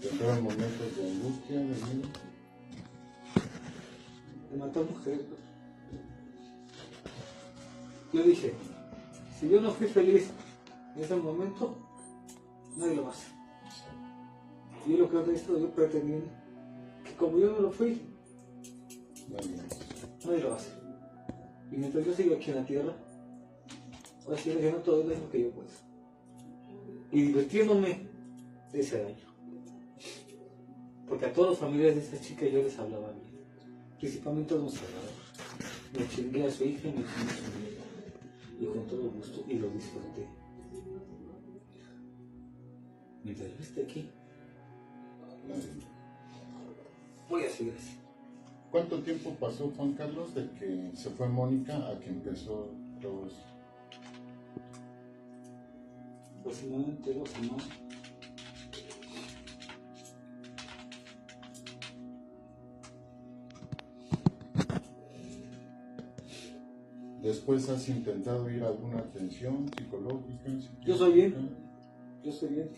¿Tendrán 0.00 0.42
momentos 0.42 0.96
de 0.96 1.10
angustia, 1.10 1.58
de 1.58 1.64
miedo? 1.64 2.08
de 4.50 4.58
matar 4.58 4.84
mujeres. 4.84 5.20
pues. 5.28 5.51
Yo 8.12 8.22
dije, 8.22 8.52
si 9.38 9.48
yo 9.48 9.60
no 9.60 9.70
fui 9.70 9.86
feliz 9.86 10.30
en 10.94 11.02
ese 11.02 11.16
momento, 11.16 11.74
nadie 12.76 12.96
lo 12.96 13.04
va 13.04 13.08
a 13.08 13.12
hacer. 13.12 13.32
Y 14.86 14.92
yo 14.92 14.98
lo 14.98 15.24
que 15.24 15.30
he 15.30 15.34
estado 15.34 15.58
yo 15.58 15.70
pretendiendo, 15.70 16.26
que 17.04 17.14
como 17.14 17.38
yo 17.38 17.52
no 17.52 17.60
lo 17.60 17.70
fui, 17.70 18.00
Nadie 20.24 20.40
lo 20.40 20.50
va 20.50 20.54
a 20.54 20.58
hacer. 20.58 20.74
Y 21.70 21.76
mientras 21.76 22.04
yo 22.04 22.14
siga 22.14 22.36
aquí 22.36 22.50
en 22.50 22.56
la 22.56 22.66
tierra, 22.66 22.94
voy 24.26 24.34
a 24.34 24.38
seguir 24.38 24.58
haciendo 24.58 24.78
todo 24.80 25.02
lo 25.02 25.30
que 25.30 25.40
yo 25.40 25.50
pueda. 25.50 25.68
Y 27.10 27.22
divirtiéndome 27.22 28.06
de 28.72 28.80
ese 28.80 29.02
daño. 29.02 29.32
Porque 31.08 31.26
a 31.26 31.32
todos 31.32 31.50
los 31.50 31.58
familiares 31.58 31.96
de 31.96 32.02
esta 32.02 32.20
chica 32.20 32.46
yo 32.46 32.62
les 32.62 32.78
hablaba 32.78 33.10
bien. 33.10 33.32
Principalmente 33.98 34.54
a 34.54 34.58
los 34.58 34.74
salvadores. 34.74 35.12
Me 35.98 36.08
chingué 36.08 36.46
a 36.46 36.50
su 36.50 36.64
hija 36.64 36.88
y 36.88 36.92
me 36.92 37.04
chingué 37.04 37.30
a 37.30 37.36
su 37.36 37.58
nieta. 37.58 37.71
Y 38.62 38.66
con 38.66 38.86
todo 38.86 39.10
gusto 39.10 39.44
y 39.48 39.54
lo 39.54 39.68
disfruté. 39.70 40.24
Mientras 43.24 43.48
yo 43.50 43.56
esté 43.58 43.82
aquí, 43.82 44.08
voy 47.28 47.42
a 47.42 47.50
seguir 47.50 47.74
así. 47.76 47.96
¿Cuánto 48.70 49.02
tiempo 49.02 49.34
pasó 49.40 49.72
Juan 49.76 49.94
Carlos 49.94 50.32
de 50.36 50.48
que 50.52 50.92
se 50.94 51.10
fue 51.10 51.28
Mónica 51.28 51.76
a 51.88 51.98
que 51.98 52.10
empezó 52.10 52.70
todo 53.00 53.26
esto? 53.26 53.42
Aproximadamente 56.38 57.14
dos 57.14 57.30
semanas. 57.30 57.68
Después 67.42 67.68
has 67.70 67.88
intentado 67.88 68.48
ir 68.48 68.62
a 68.62 68.68
alguna 68.68 69.00
atención 69.00 69.68
psicológica. 69.76 70.48
Yo 70.86 70.96
soy 70.96 71.12
bien. 71.12 71.34
Yo 72.22 72.30
estoy 72.30 72.50
bien. 72.50 72.70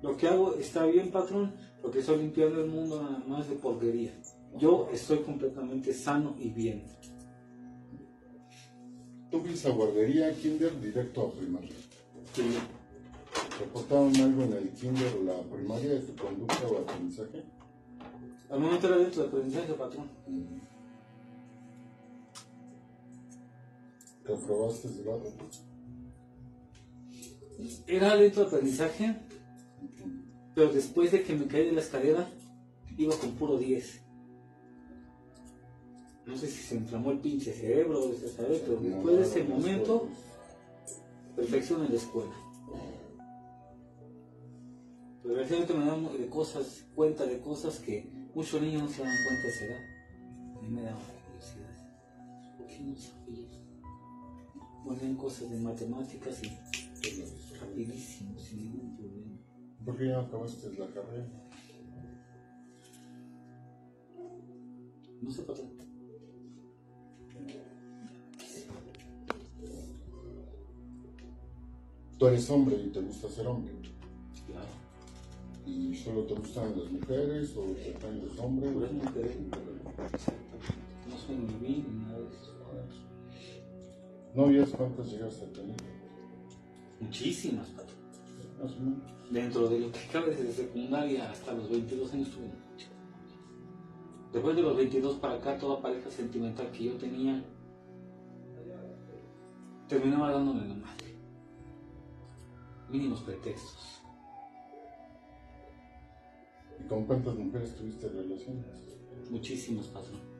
Lo 0.00 0.16
que 0.16 0.26
hago 0.26 0.54
está 0.54 0.86
bien, 0.86 1.10
patrón, 1.10 1.52
porque 1.82 1.98
estoy 1.98 2.16
limpiando 2.16 2.64
el 2.64 2.70
mundo 2.70 3.02
nada 3.02 3.22
más 3.28 3.46
de 3.50 3.56
porquería. 3.56 4.10
Yo 4.56 4.88
estoy 4.90 5.18
completamente 5.18 5.92
sano 5.92 6.34
y 6.40 6.48
bien. 6.48 6.82
Tú 9.30 9.40
fuiste 9.40 9.68
a 9.68 9.72
guardería, 9.72 10.32
kinder, 10.32 10.80
directo 10.80 11.26
a 11.26 11.32
primaria. 11.38 11.76
Sí. 12.32 12.56
¿Reportaron 13.60 14.16
algo 14.16 14.44
en 14.44 14.52
el 14.54 14.70
kinder 14.70 15.14
o 15.20 15.24
la 15.24 15.42
primaria 15.42 15.90
de 15.90 16.00
tu 16.00 16.16
conducta 16.16 16.66
o 16.68 16.78
aprendizaje? 16.78 17.44
Al 18.48 18.60
momento 18.60 18.86
era 18.86 18.96
dentro 18.96 19.24
de 19.24 19.28
aprendizaje, 19.28 19.74
patrón. 19.74 20.08
¿Reprobaste 24.26 24.88
el 24.88 25.04
grado? 25.04 25.32
Era 27.86 28.16
dentro 28.16 28.42
de 28.42 28.48
aprendizaje, 28.48 29.16
pero 30.54 30.72
después 30.72 31.12
de 31.12 31.22
que 31.22 31.34
me 31.34 31.46
caí 31.46 31.66
de 31.66 31.72
la 31.72 31.80
escalera, 31.80 32.28
iba 32.98 33.16
con 33.16 33.32
puro 33.32 33.56
10. 33.56 34.02
No 36.26 36.36
sé 36.36 36.48
si 36.48 36.62
se 36.62 36.74
inflamó 36.74 37.12
el 37.12 37.20
pinche 37.20 37.52
cerebro 37.52 38.12
sabe, 38.36 38.60
pero 38.64 38.80
después 38.80 39.16
de 39.16 39.22
ese 39.22 39.44
momento, 39.44 40.08
perfección 41.36 41.84
en 41.84 41.90
la 41.90 41.96
escuela. 41.96 42.32
Pero 45.22 45.34
realmente 45.36 45.74
me 45.74 45.86
damos 45.86 46.18
de 46.18 46.26
cosas, 46.26 46.84
cuenta 46.94 47.26
de 47.26 47.38
cosas 47.40 47.78
que 47.78 48.10
muchos 48.34 48.60
niños 48.60 48.82
no 48.82 48.88
se 48.88 49.02
dan 49.02 49.16
cuenta 49.24 49.42
de 49.42 49.48
esa 49.48 49.64
edad. 49.66 49.84
A 50.56 50.62
mí 50.62 50.68
me 50.68 50.82
daba 50.82 50.98
curiosidad. 51.26 52.56
¿Por 52.58 52.66
qué 52.66 52.80
no 52.80 52.96
sabía? 52.96 53.65
Ponían 54.86 55.16
cosas 55.16 55.50
de 55.50 55.58
matemáticas 55.58 56.42
y 56.44 57.56
rapidísimo, 57.58 58.38
sin 58.38 58.58
ningún 58.58 58.96
problema. 58.96 59.36
¿Por 59.84 59.96
qué 59.96 60.06
ya 60.06 60.12
no 60.14 60.20
acabaste 60.20 60.72
la 60.78 60.86
carrera? 60.86 61.26
No 65.20 65.30
sé 65.30 65.42
patrón. 65.42 65.70
Tú 72.18 72.26
eres 72.28 72.50
hombre 72.50 72.76
y 72.76 72.88
te 72.88 73.00
gusta 73.00 73.28
ser 73.28 73.46
hombre. 73.46 73.74
Claro. 74.46 74.66
¿Y 75.66 75.94
solo 75.94 76.22
te 76.24 76.34
gustan 76.34 76.78
las 76.78 76.90
mujeres 76.90 77.56
o 77.56 77.62
te 77.62 77.92
gustan 77.92 78.24
los 78.24 78.38
hombres? 78.38 78.72
Puras 78.72 78.92
mujeres. 78.92 79.36
No 81.08 81.18
soy 81.18 81.36
ni 81.36 81.54
bi 81.54 81.84
ni 81.88 82.04
nada 82.04 82.18
de 82.20 82.28
eso. 82.28 83.05
¿Novias 84.36 84.68
cuántas 84.68 85.10
llegaste 85.10 85.46
a 85.46 85.52
tener? 85.54 85.76
Muchísimas, 87.00 87.72
menos. 87.72 88.76
Dentro 89.30 89.66
de 89.66 89.80
lo 89.80 89.90
que 89.90 90.00
cabe 90.12 90.36
desde 90.36 90.52
secundaria 90.52 91.30
hasta 91.30 91.54
los 91.54 91.70
22 91.70 92.12
años 92.12 92.30
tuve 92.30 92.44
muchas. 92.44 92.90
Después 94.34 94.54
de 94.54 94.62
los 94.62 94.76
22 94.76 95.16
para 95.16 95.34
acá, 95.36 95.56
toda 95.56 95.80
pareja 95.80 96.10
sentimental 96.10 96.70
que 96.70 96.84
yo 96.84 96.92
tenía 96.98 97.42
terminaba 99.88 100.32
dándome 100.32 100.68
la 100.68 100.74
madre. 100.74 101.16
Mínimos 102.90 103.22
pretextos. 103.22 104.02
¿Y 106.78 106.86
con 106.86 107.06
cuántas 107.06 107.34
mujeres 107.36 107.74
tuviste 107.74 108.06
relaciones? 108.08 108.66
Muchísimos, 109.30 109.86
patrón. 109.86 110.35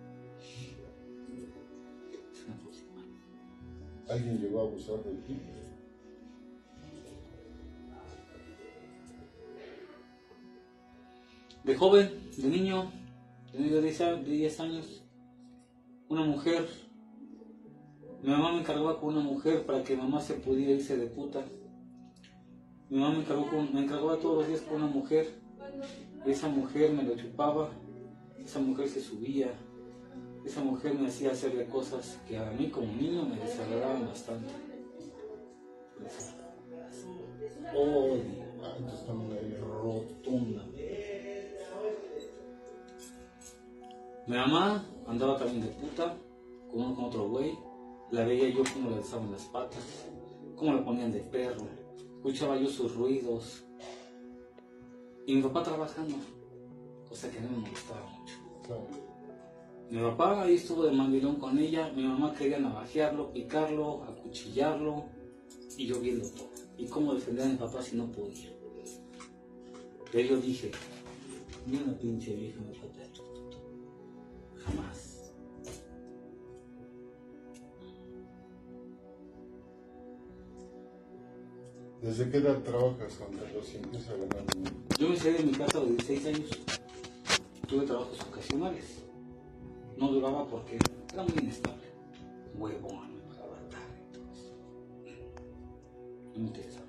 ¿Alguien 4.08 4.38
llegó 4.38 4.60
a 4.60 4.62
abusar 4.64 5.02
de 5.04 5.12
ti? 5.26 5.36
De 11.64 11.74
joven, 11.74 12.30
de 12.36 12.48
niño, 12.48 12.90
de 13.52 13.80
10 13.82 14.00
a- 14.00 14.14
de 14.16 14.30
10 14.30 14.60
años, 14.60 15.02
una 16.08 16.24
mujer, 16.24 16.68
mi 18.22 18.30
mamá 18.30 18.52
me 18.52 18.60
encargaba 18.60 19.00
con 19.00 19.16
una 19.16 19.24
mujer 19.24 19.66
para 19.66 19.82
que 19.82 19.96
mamá 19.96 20.20
se 20.20 20.34
pudiera 20.34 20.72
irse 20.72 20.96
de 20.96 21.06
puta. 21.06 21.44
Mi 22.88 22.98
mamá 23.00 23.14
me, 23.14 23.20
encargó 23.22 23.48
con- 23.50 23.74
me 23.74 23.82
encargaba 23.82 24.16
todos 24.18 24.38
los 24.38 24.48
días 24.48 24.60
con 24.60 24.76
una 24.82 24.86
mujer, 24.86 25.26
esa 26.24 26.48
mujer 26.48 26.92
me 26.92 27.02
lo 27.02 27.16
chupaba, 27.16 27.70
esa 28.38 28.60
mujer 28.60 28.88
se 28.88 29.00
subía, 29.00 29.50
esa 30.46 30.62
mujer 30.62 30.94
me 30.94 31.08
hacía 31.08 31.32
hacerle 31.32 31.66
cosas 31.66 32.18
que 32.28 32.38
a 32.38 32.50
mí 32.52 32.68
como 32.70 32.86
niño 32.86 33.24
me 33.24 33.36
desagradaban 33.36 34.06
bastante. 34.06 34.52
Odio 37.74 38.46
Ah, 38.62 38.74
rotundamente. 39.82 41.56
Mi 44.26 44.36
mamá 44.36 44.84
andaba 45.06 45.36
también 45.36 45.62
de 45.62 45.68
puta 45.68 46.16
con, 46.70 46.94
con 46.94 47.04
otro 47.04 47.28
güey. 47.28 47.58
La 48.10 48.24
veía 48.24 48.48
yo 48.48 48.62
cómo 48.72 48.90
le 48.90 48.96
alzaban 48.96 49.32
las 49.32 49.44
patas, 49.44 50.06
cómo 50.56 50.74
la 50.74 50.84
ponían 50.84 51.12
de 51.12 51.20
perro. 51.20 51.66
Escuchaba 52.16 52.56
yo 52.56 52.68
sus 52.68 52.94
ruidos. 52.94 53.64
Y 55.26 55.34
mi 55.34 55.42
papá 55.42 55.64
trabajando, 55.64 56.16
cosa 57.08 57.30
que 57.30 57.38
a 57.38 57.40
mí 57.40 57.48
me 57.50 57.58
molestaba 57.58 58.06
mucho. 58.06 58.34
Claro. 58.64 59.15
Mi 59.90 60.00
papá 60.00 60.42
ahí 60.42 60.54
estuvo 60.54 60.84
de 60.84 60.92
mandilón 60.92 61.36
con 61.36 61.58
ella, 61.58 61.92
mi 61.94 62.02
mamá 62.02 62.34
quería 62.34 62.58
navajearlo, 62.58 63.32
picarlo, 63.32 64.02
acuchillarlo, 64.04 65.04
y 65.76 65.86
yo 65.86 66.00
viendo 66.00 66.28
todo. 66.30 66.50
Y 66.76 66.86
cómo 66.86 67.14
defender 67.14 67.46
a 67.46 67.48
mi 67.48 67.56
papá 67.56 67.80
si 67.82 67.96
no 67.96 68.10
podía. 68.10 68.50
Pero 70.10 70.28
yo 70.28 70.40
dije, 70.40 70.70
ni 71.66 71.76
una 71.76 71.96
pinche 71.98 72.34
vieja 72.34 72.60
me 72.60 72.72
esto. 72.72 73.22
Jamás. 74.64 75.32
¿Desde 82.02 82.30
qué 82.30 82.36
edad 82.38 82.62
trabajas 82.62 83.16
Juan 83.16 83.32
Carlos 83.32 83.72
y 83.72 83.76
empiezas 83.76 84.08
a 84.10 84.16
ganar 84.16 84.46
dinero? 84.52 84.76
Yo 84.98 85.08
me 85.08 85.16
salí 85.16 85.32
de 85.34 85.44
mi 85.44 85.52
casa 85.52 85.78
a 85.78 85.80
los 85.80 85.90
16 85.90 86.26
años. 86.26 86.50
Tuve 87.68 87.84
trabajos 87.84 88.20
ocasionales. 88.20 89.05
No 89.96 90.08
duraba 90.08 90.46
porque 90.46 90.78
era 91.12 91.22
muy 91.22 91.32
inestable. 91.38 91.86
Huevón, 92.58 93.20
todo 94.12 94.24
eso. 94.32 94.54
No 96.34 96.40
me 96.40 96.46
interesaba. 96.46 96.86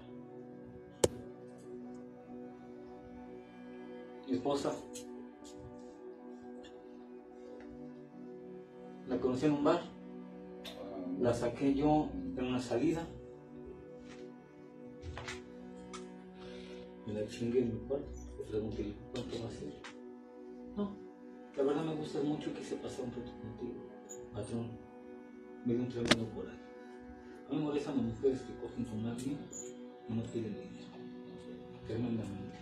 Mi 4.27 4.33
esposa 4.33 4.73
la 9.07 9.17
conocí 9.19 9.45
en 9.45 9.53
un 9.53 9.63
bar. 9.63 9.81
La 11.19 11.33
saqué 11.33 11.73
yo 11.73 12.09
en 12.35 12.45
una 12.45 12.59
salida. 12.59 13.07
Me 17.05 17.13
la 17.13 17.27
chingué 17.27 17.59
en 17.61 17.73
mi 17.73 17.79
cuarto. 17.87 18.11
Le 18.37 18.43
pregunté, 18.45 18.93
¿cuánto 19.13 19.41
va 19.41 19.47
a 19.47 19.51
ser? 19.51 19.81
No, 20.75 21.06
la 21.57 21.63
verdad 21.63 21.83
me 21.83 21.95
gustas 21.95 22.23
mucho 22.23 22.51
y 22.51 22.53
quise 22.53 22.75
pasar 22.75 23.05
un 23.05 23.11
rato 23.11 23.31
contigo. 23.41 23.81
Patrón, 24.33 24.67
dio 25.65 25.75
un 25.75 25.89
tremendo 25.89 26.29
coraje. 26.35 26.57
A 27.47 27.51
mí 27.51 27.57
me 27.57 27.63
molestan 27.63 27.97
las 27.97 28.05
mujeres 28.05 28.41
que 28.41 28.55
cogen 28.55 28.85
con 28.85 29.05
alguien 29.05 29.39
y 30.07 30.13
no 30.13 30.23
piden 30.23 30.53
dinero. 30.53 30.87
Tremendamente. 31.87 32.57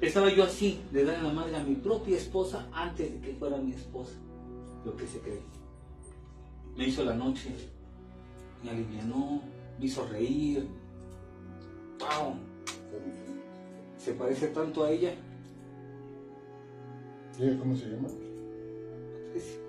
Estaba 0.00 0.32
yo 0.32 0.44
así, 0.44 0.80
de 0.92 1.04
darle 1.04 1.22
la 1.24 1.32
madre 1.32 1.56
a 1.56 1.64
mi 1.64 1.74
propia 1.74 2.16
esposa 2.16 2.68
antes 2.72 3.12
de 3.12 3.20
que 3.20 3.34
fuera 3.34 3.56
mi 3.56 3.72
esposa. 3.72 4.12
Lo 4.84 4.96
que 4.96 5.06
se 5.06 5.18
cree. 5.18 5.42
Me 6.76 6.88
hizo 6.88 7.04
la 7.04 7.14
noche, 7.14 7.50
me 8.62 8.70
alivianó, 8.70 9.40
me 9.78 9.86
hizo 9.86 10.06
reír. 10.06 10.68
¡Pau! 11.98 12.34
Se 13.96 14.12
parece 14.12 14.48
tanto 14.48 14.84
a 14.84 14.90
ella. 14.90 15.14
¿Y 17.38 17.56
cómo 17.56 17.74
se 17.74 17.86
llama? 17.86 18.08
Patricia. 18.08 19.60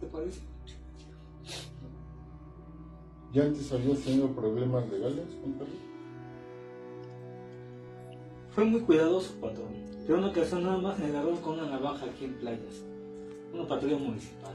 Se 0.00 0.06
parece 0.06 0.40
mucho. 0.60 0.76
¿Ya 3.32 3.42
antes 3.42 3.72
habías 3.72 4.00
tenido 4.00 4.28
problemas 4.28 4.88
legales, 4.88 5.26
Carlos? 5.58 5.68
Fue 8.50 8.64
muy 8.64 8.80
cuidadoso, 8.80 9.34
patrón. 9.40 9.74
Pero 10.06 10.18
una 10.18 10.28
ocasión 10.28 10.62
nada 10.62 10.78
más 10.78 10.98
me 10.98 11.06
agarró 11.06 11.34
con 11.42 11.58
una 11.58 11.68
navaja 11.68 12.06
aquí 12.06 12.24
en 12.26 12.34
playas. 12.34 12.84
Una 13.52 13.66
patrulla 13.66 13.98
municipal. 13.98 14.54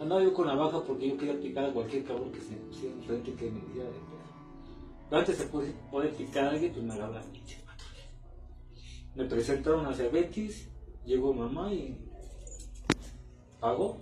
Andaba 0.00 0.22
yo 0.22 0.32
con 0.32 0.46
navaja 0.46 0.82
porque 0.82 1.08
yo 1.10 1.16
quería 1.18 1.38
picar 1.38 1.66
a 1.66 1.72
cualquier 1.72 2.04
cabrón 2.04 2.32
que 2.32 2.40
se 2.40 2.52
me 2.52 2.60
pusiera 2.62 2.94
enfrente 2.94 3.34
que 3.34 3.50
me 3.50 3.60
diera 3.72 3.88
de 3.90 3.94
pedo. 3.94 4.18
Pero 5.10 5.20
antes 5.20 5.38
de 5.38 5.44
poder, 5.90 6.14
picar 6.14 6.44
a 6.44 6.50
alguien, 6.50 6.72
pues 6.72 6.84
me 6.84 6.94
agarró 6.94 7.12
la 7.12 7.20
patrulla. 7.20 7.67
Me 9.14 9.24
presentaron 9.24 9.86
hacia 9.86 10.08
Betis, 10.08 10.68
llegó 11.04 11.32
mamá 11.32 11.72
y 11.72 11.98
pagó. 13.60 13.98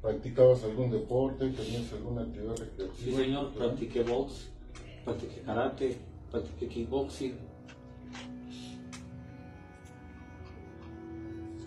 ¿Practicabas 0.00 0.62
algún 0.62 0.92
deporte? 0.92 1.48
¿Tenías 1.50 1.92
alguna 1.92 2.22
actividad 2.22 2.56
recreativa? 2.56 2.94
Sí, 2.96 3.12
señor, 3.12 3.52
practiqué 3.54 4.04
box, 4.04 4.50
practiqué 5.04 5.40
karate, 5.40 5.96
practiqué 6.30 6.68
kickboxing. 6.68 7.34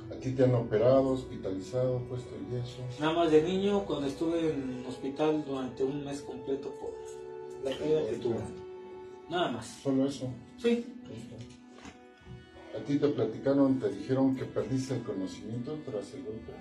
¿A 0.09 0.21
ti 0.21 0.31
te 0.31 0.43
han 0.43 0.55
operado, 0.55 1.09
hospitalizado, 1.09 1.99
puesto 2.07 2.29
el 2.35 2.61
yeso? 2.61 2.81
Nada 2.99 3.13
más 3.13 3.31
de 3.31 3.41
niño, 3.41 3.85
cuando 3.85 4.07
estuve 4.07 4.53
en 4.53 4.85
hospital 4.87 5.43
durante 5.45 5.83
un 5.83 6.05
mes 6.05 6.21
completo 6.21 6.73
por 6.79 6.98
la 7.63 7.77
caída 7.77 8.07
que 8.09 8.15
tuve. 8.17 8.35
Nada 9.29 9.51
más. 9.51 9.67
Solo 9.83 10.07
eso. 10.07 10.29
Sí, 10.57 10.85
¿A 12.75 12.81
ti 12.83 12.97
te 12.97 13.07
platicaron, 13.09 13.79
te 13.79 13.89
dijeron 13.89 14.35
que 14.35 14.45
perdiste 14.45 14.95
el 14.95 15.03
conocimiento 15.03 15.77
tras 15.85 16.13
el 16.13 16.23
golpe? 16.23 16.53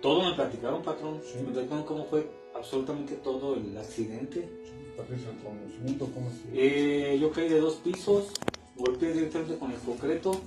todo 0.00 0.30
me 0.30 0.34
platicaron, 0.34 0.82
patrón. 0.82 1.20
Sí. 1.24 1.38
Me 1.46 1.52
platicaron 1.52 1.84
cómo 1.84 2.04
fue 2.06 2.26
absolutamente 2.54 3.14
todo 3.16 3.54
el 3.54 3.76
accidente. 3.76 4.48
¿Perdiste 4.96 5.28
el 5.30 5.36
conocimiento? 5.38 6.06
¿Cómo 6.14 6.30
estuvo? 6.30 6.52
Eh, 6.54 7.18
yo 7.20 7.30
caí 7.32 7.48
de 7.48 7.60
dos 7.60 7.74
pisos, 7.76 8.32
golpeé 8.76 9.12
directamente 9.12 9.58
con 9.58 9.70
el 9.72 9.78
concreto 9.78 10.40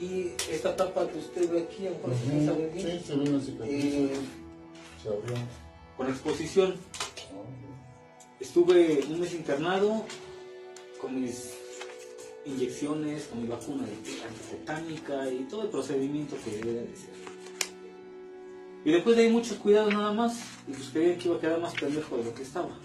y 0.00 0.32
esta 0.50 0.76
tapa 0.76 1.08
que 1.08 1.18
usted 1.18 1.50
ve 1.50 1.62
aquí, 1.62 1.84
mejor 1.84 2.14
se 2.14 2.44
sabe 2.46 2.68
bien, 2.74 2.98
Sí, 3.00 3.04
se 3.06 3.16
ve 3.16 3.30
una 3.30 3.40
cicatriz. 3.40 3.84
eh, 3.94 4.10
Se 5.02 5.08
abrió. 5.08 5.34
con 5.96 6.08
exposición. 6.08 6.74
Estuve 8.42 9.04
un 9.08 9.20
mes 9.20 9.34
internado 9.34 10.04
con 11.00 11.22
mis 11.22 11.54
inyecciones, 12.44 13.28
con 13.28 13.40
mi 13.40 13.46
vacuna 13.46 13.84
antitetánica 13.84 15.30
y 15.30 15.44
todo 15.44 15.62
el 15.62 15.68
procedimiento 15.68 16.34
que 16.44 16.56
debe 16.56 16.72
de 16.72 16.96
ser. 16.96 17.14
Y 18.84 18.90
después 18.90 19.16
de 19.16 19.22
ahí 19.22 19.30
muchos 19.30 19.58
cuidados 19.58 19.94
nada 19.94 20.12
más, 20.12 20.40
y 20.66 20.72
pues 20.72 20.88
creía 20.88 21.16
que 21.16 21.28
iba 21.28 21.36
a 21.36 21.40
quedar 21.40 21.60
más 21.60 21.72
pendejo 21.74 22.16
de 22.16 22.24
lo 22.24 22.34
que 22.34 22.42
estaba. 22.42 22.76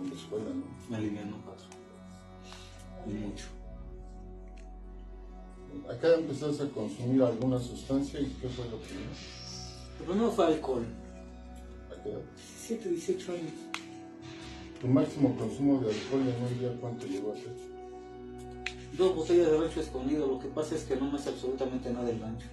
Una 0.00 0.14
escuela, 0.14 0.50
¿no? 0.54 0.62
Me 0.88 0.96
alivianó, 0.96 1.38
patrón. 1.38 1.70
Y 3.04 3.14
mucho. 3.14 3.46
Acá 5.90 6.14
empezaste 6.14 6.62
a 6.62 6.68
consumir 6.68 7.20
alguna 7.20 7.58
sustancia 7.58 8.20
y 8.20 8.26
¿qué 8.40 8.48
fue 8.48 8.64
lo 8.66 8.78
primero? 8.78 9.10
Lo 9.98 10.04
primero 10.06 10.30
fue 10.30 10.46
alcohol. 10.46 10.86
¿A 12.08 12.10
qué 12.10 12.16
edad? 12.16 12.20
17, 12.68 12.88
18 12.90 13.32
años. 13.32 13.52
Tu 14.80 14.86
máximo 14.86 15.36
consumo 15.36 15.80
de 15.80 15.92
alcohol 15.92 16.22
en 16.22 16.42
un 16.42 16.58
día, 16.58 16.76
¿cuánto 16.80 17.06
llegó 17.06 17.32
a 17.32 17.36
ser? 17.36 17.52
Dos 18.96 19.14
botellas 19.16 19.50
de 19.50 19.58
rancho 19.58 19.80
escondido. 19.80 20.26
Lo 20.26 20.38
que 20.38 20.48
pasa 20.48 20.74
es 20.74 20.84
que 20.84 20.96
no 20.96 21.10
me 21.10 21.18
hace 21.18 21.30
absolutamente 21.30 21.90
nada 21.90 22.08
el 22.10 22.20
rancho. 22.20 22.46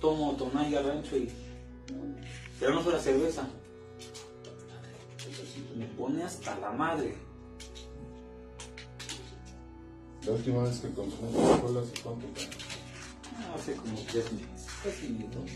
Tomo 0.00 0.32
tonalla 0.36 0.82
rancho 0.82 1.16
y. 1.16 1.28
Pero 2.58 2.74
no 2.74 2.80
fuera 2.80 2.98
cerveza. 2.98 3.48
Me 5.76 5.86
pone 5.86 6.22
hasta 6.22 6.58
la 6.58 6.70
madre. 6.72 7.14
La 10.24 10.32
última 10.32 10.62
vez 10.62 10.78
que 10.78 10.90
consumiste 10.90 11.42
alcohol 11.52 11.78
hace 11.78 12.02
cuánto 12.02 12.26
tiempo? 12.28 12.56
Ah, 13.36 13.54
Hace 13.56 13.74
como 13.74 13.94
tres 14.10 14.32
meses. 14.32 14.66
Casi 14.84 15.08
ni 15.08 15.24
dos. 15.24 15.50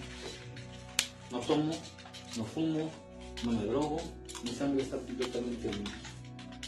No 1.31 1.41
tomo, 1.41 1.73
no 2.37 2.45
fumo, 2.45 2.91
no 3.45 3.53
me 3.53 3.65
drogo. 3.67 3.99
Mi 4.45 4.51
sangre 4.51 4.83
está 4.83 4.97
completamente 4.99 5.73
limpia. 5.73 5.95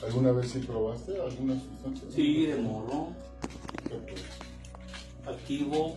¿Alguna 0.03 0.33
vez 0.33 0.51
sí 0.51 0.61
probaste 0.61 1.21
alguna 1.21 1.61
sustancia? 1.61 2.09
Sí, 2.15 2.47
de 2.47 2.57
morro, 2.57 3.09
activo, 5.27 5.97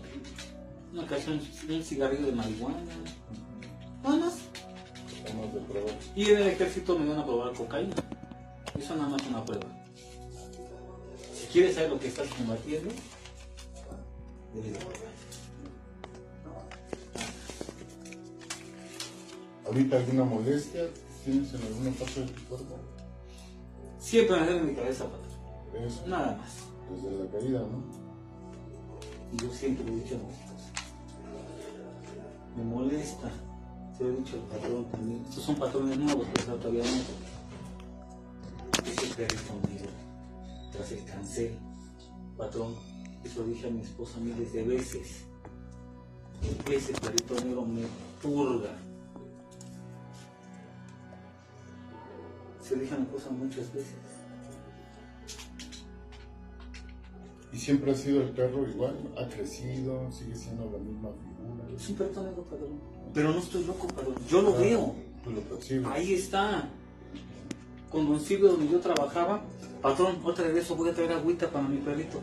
una 0.92 1.04
ocasión 1.04 1.40
un 1.70 1.84
cigarrillo 1.84 2.26
de 2.26 2.32
marihuana. 2.34 2.78
Nada 4.04 4.18
más. 4.18 4.38
De 5.24 5.60
probar. 5.62 5.96
Y 6.16 6.26
en 6.32 6.38
el 6.38 6.48
ejército 6.48 6.98
me 6.98 7.06
iban 7.06 7.20
a 7.20 7.26
probar 7.26 7.54
cocaína. 7.54 7.96
Eso 8.78 8.96
nada 8.96 9.10
más 9.10 9.22
una 9.28 9.46
prueba. 9.46 9.68
Si 11.34 11.48
quieres 11.48 11.76
saber 11.76 11.92
lo 11.92 12.00
que 12.00 12.08
estás 12.08 12.28
combatiendo, 12.30 12.92
debes 14.54 14.80
¿Ahorita 19.72 19.96
alguna 19.96 20.26
molestia 20.26 20.82
tienes 21.24 21.54
en 21.54 21.62
alguna 21.62 21.92
parte 21.92 22.20
de 22.20 22.28
tu 22.28 22.44
cuerpo? 22.44 22.76
Siempre 23.98 24.38
me 24.38 24.46
duele 24.46 24.60
en 24.60 24.66
mi 24.68 24.76
cabeza, 24.76 25.06
patrón. 25.06 25.86
Eso, 25.88 26.08
Nada 26.08 26.36
más. 26.36 26.56
desde 26.94 27.24
la 27.24 27.32
caída, 27.32 27.60
¿no? 27.62 27.82
Y 29.32 29.38
yo 29.38 29.50
siempre 29.54 29.86
he 29.88 29.96
dicho 29.96 30.16
a 30.16 30.18
mis 30.28 30.36
hijos. 30.42 30.62
Me 32.58 32.64
molesta. 32.66 33.32
Se 33.98 34.04
lo 34.04 34.10
he 34.10 34.18
dicho 34.18 34.36
al 34.36 34.42
patrón 34.60 34.86
también. 34.92 35.24
Estos 35.30 35.46
son 35.46 35.56
patrones 35.56 35.98
nuevos, 35.98 36.28
pero 36.34 36.58
todavía 36.58 36.84
no. 36.84 36.90
Ese 38.92 39.16
perrito 39.16 39.54
negro. 39.70 39.92
Tras 40.74 40.92
el 40.92 41.06
cancel. 41.06 41.58
Patrón, 42.38 42.76
eso 43.24 43.46
dije 43.46 43.68
a 43.70 43.72
mi 43.72 43.84
esposa 43.84 44.20
miles 44.20 44.52
de 44.52 44.64
veces. 44.64 45.24
Ese 46.70 46.92
perrito 46.92 47.36
negro 47.36 47.66
me 47.66 47.84
purga. 48.22 48.91
Se 52.72 52.78
dije 52.78 52.96
a 52.96 52.98
mi 53.00 53.04
esposa 53.04 53.30
muchas 53.32 53.74
veces. 53.74 53.96
¿Y 57.52 57.58
siempre 57.58 57.92
ha 57.92 57.96
sido 57.96 58.22
el 58.22 58.30
perro 58.30 58.66
igual? 58.66 58.96
¿Ha 59.18 59.28
crecido? 59.28 60.10
¿Sigue 60.10 60.34
siendo 60.34 60.72
la 60.72 60.78
misma 60.78 61.10
figura? 61.10 61.76
Es 61.76 61.90
un 61.90 61.96
perrito 61.98 62.24
negro, 62.24 62.44
patrón. 62.44 62.80
Pero 63.14 63.34
no 63.34 63.40
estoy 63.40 63.66
loco, 63.66 63.88
patrón. 63.88 64.16
Yo 64.30 64.42
lo 64.42 64.54
veo. 64.54 64.96
Tú 65.22 65.32
lo 65.32 65.42
percibes. 65.42 65.86
Ahí 65.88 66.14
está. 66.14 66.70
Con 67.90 68.08
Don 68.08 68.22
Silvio, 68.22 68.52
donde 68.52 68.72
yo 68.72 68.80
trabajaba, 68.80 69.44
patrón, 69.82 70.22
otra 70.24 70.48
vez 70.48 70.64
eso 70.64 70.78
voy 70.78 70.92
a 70.92 70.94
traer 70.94 71.12
agüita 71.12 71.50
para 71.50 71.68
mi 71.68 71.80
perrito. 71.80 72.22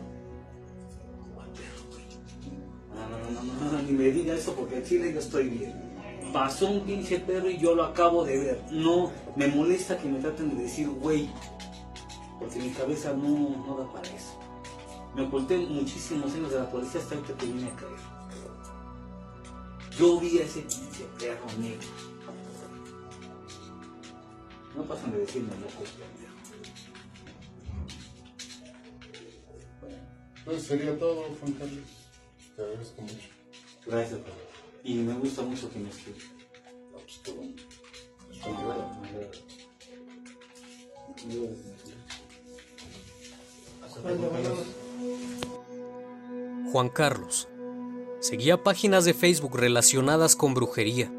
No, 2.95 3.07
no, 3.07 3.29
no, 3.29 3.43
no, 3.43 3.71
no, 3.71 3.81
ni 3.83 3.91
me 3.91 4.05
diga 4.05 4.33
eso 4.33 4.55
porque 4.55 4.77
en 4.77 4.83
Chile 4.83 5.13
yo 5.13 5.19
estoy 5.19 5.47
bien. 5.47 5.88
Pasó 6.33 6.69
un 6.69 6.81
pinche 6.81 7.19
perro 7.19 7.49
y 7.49 7.57
yo 7.57 7.75
lo 7.75 7.83
acabo 7.83 8.23
de 8.23 8.37
ver. 8.37 8.63
No, 8.71 9.11
me 9.35 9.47
molesta 9.47 9.97
que 9.97 10.07
me 10.07 10.19
traten 10.19 10.55
de 10.55 10.63
decir 10.63 10.89
güey, 10.89 11.29
porque 12.39 12.59
mi 12.59 12.69
cabeza 12.69 13.13
no, 13.13 13.65
no 13.65 13.77
da 13.77 13.91
para 13.91 14.07
eso. 14.09 14.39
Me 15.15 15.23
oculté 15.23 15.57
muchísimos 15.57 16.33
años 16.33 16.51
de 16.51 16.59
la 16.59 16.69
policía 16.69 17.01
hasta 17.01 17.15
que 17.15 17.45
vine 17.45 17.67
a 17.69 17.75
caer. 17.75 17.99
Yo 19.97 20.19
vi 20.19 20.39
a 20.39 20.43
ese 20.43 20.61
pinche 20.61 21.05
perro 21.17 21.45
negro. 21.59 21.87
No 24.75 24.83
pasan 24.83 25.11
de 25.11 25.19
decirme 25.19 25.49
loco, 25.55 25.83
pendejo. 25.97 26.29
Entonces 30.37 30.63
sería 30.63 30.97
todo, 30.97 31.23
Juan 31.39 31.51
Carlos. 31.53 31.83
Te 32.55 32.61
agradezco 32.61 33.01
mucho. 33.01 33.27
Gracias, 33.85 34.19
papá. 34.19 34.48
Y 34.83 34.95
me 34.95 35.13
gusta 35.13 35.41
mucho 35.41 35.69
que 35.71 35.79
me. 35.79 35.89
No, 35.89 36.97
pues 36.99 37.19
qué 37.23 37.31
bueno. 37.31 37.53
Carlos. 44.31 44.65
Juan 46.71 46.89
Carlos 46.89 47.47
seguía 48.19 48.63
páginas 48.63 49.05
de 49.05 49.13
Facebook 49.13 49.57
relacionadas 49.57 50.35
con 50.35 50.53
brujería, 50.53 51.11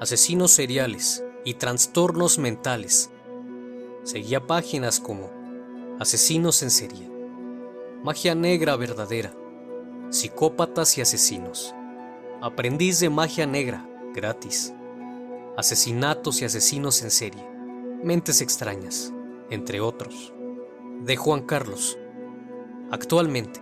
asesinos 0.00 0.52
seriales 0.52 1.24
y 1.44 1.54
trastornos 1.54 2.38
mentales. 2.38 3.10
Seguía 4.04 4.46
páginas 4.46 5.00
como 5.00 5.30
Asesinos 5.98 6.62
en 6.62 6.70
serie, 6.70 7.10
Magia 8.04 8.34
Negra 8.34 8.76
Verdadera, 8.76 9.34
Psicópatas 10.10 10.96
y 10.96 11.00
Asesinos, 11.00 11.74
Aprendiz 12.40 13.00
de 13.00 13.10
Magia 13.10 13.46
Negra, 13.46 13.84
gratis, 14.14 14.72
Asesinatos 15.56 16.40
y 16.40 16.44
Asesinos 16.44 17.02
en 17.02 17.10
serie, 17.10 17.44
Mentes 18.04 18.40
extrañas, 18.40 19.12
entre 19.50 19.80
otros. 19.80 20.32
De 21.00 21.16
Juan 21.16 21.42
Carlos. 21.42 21.98
Actualmente, 22.92 23.60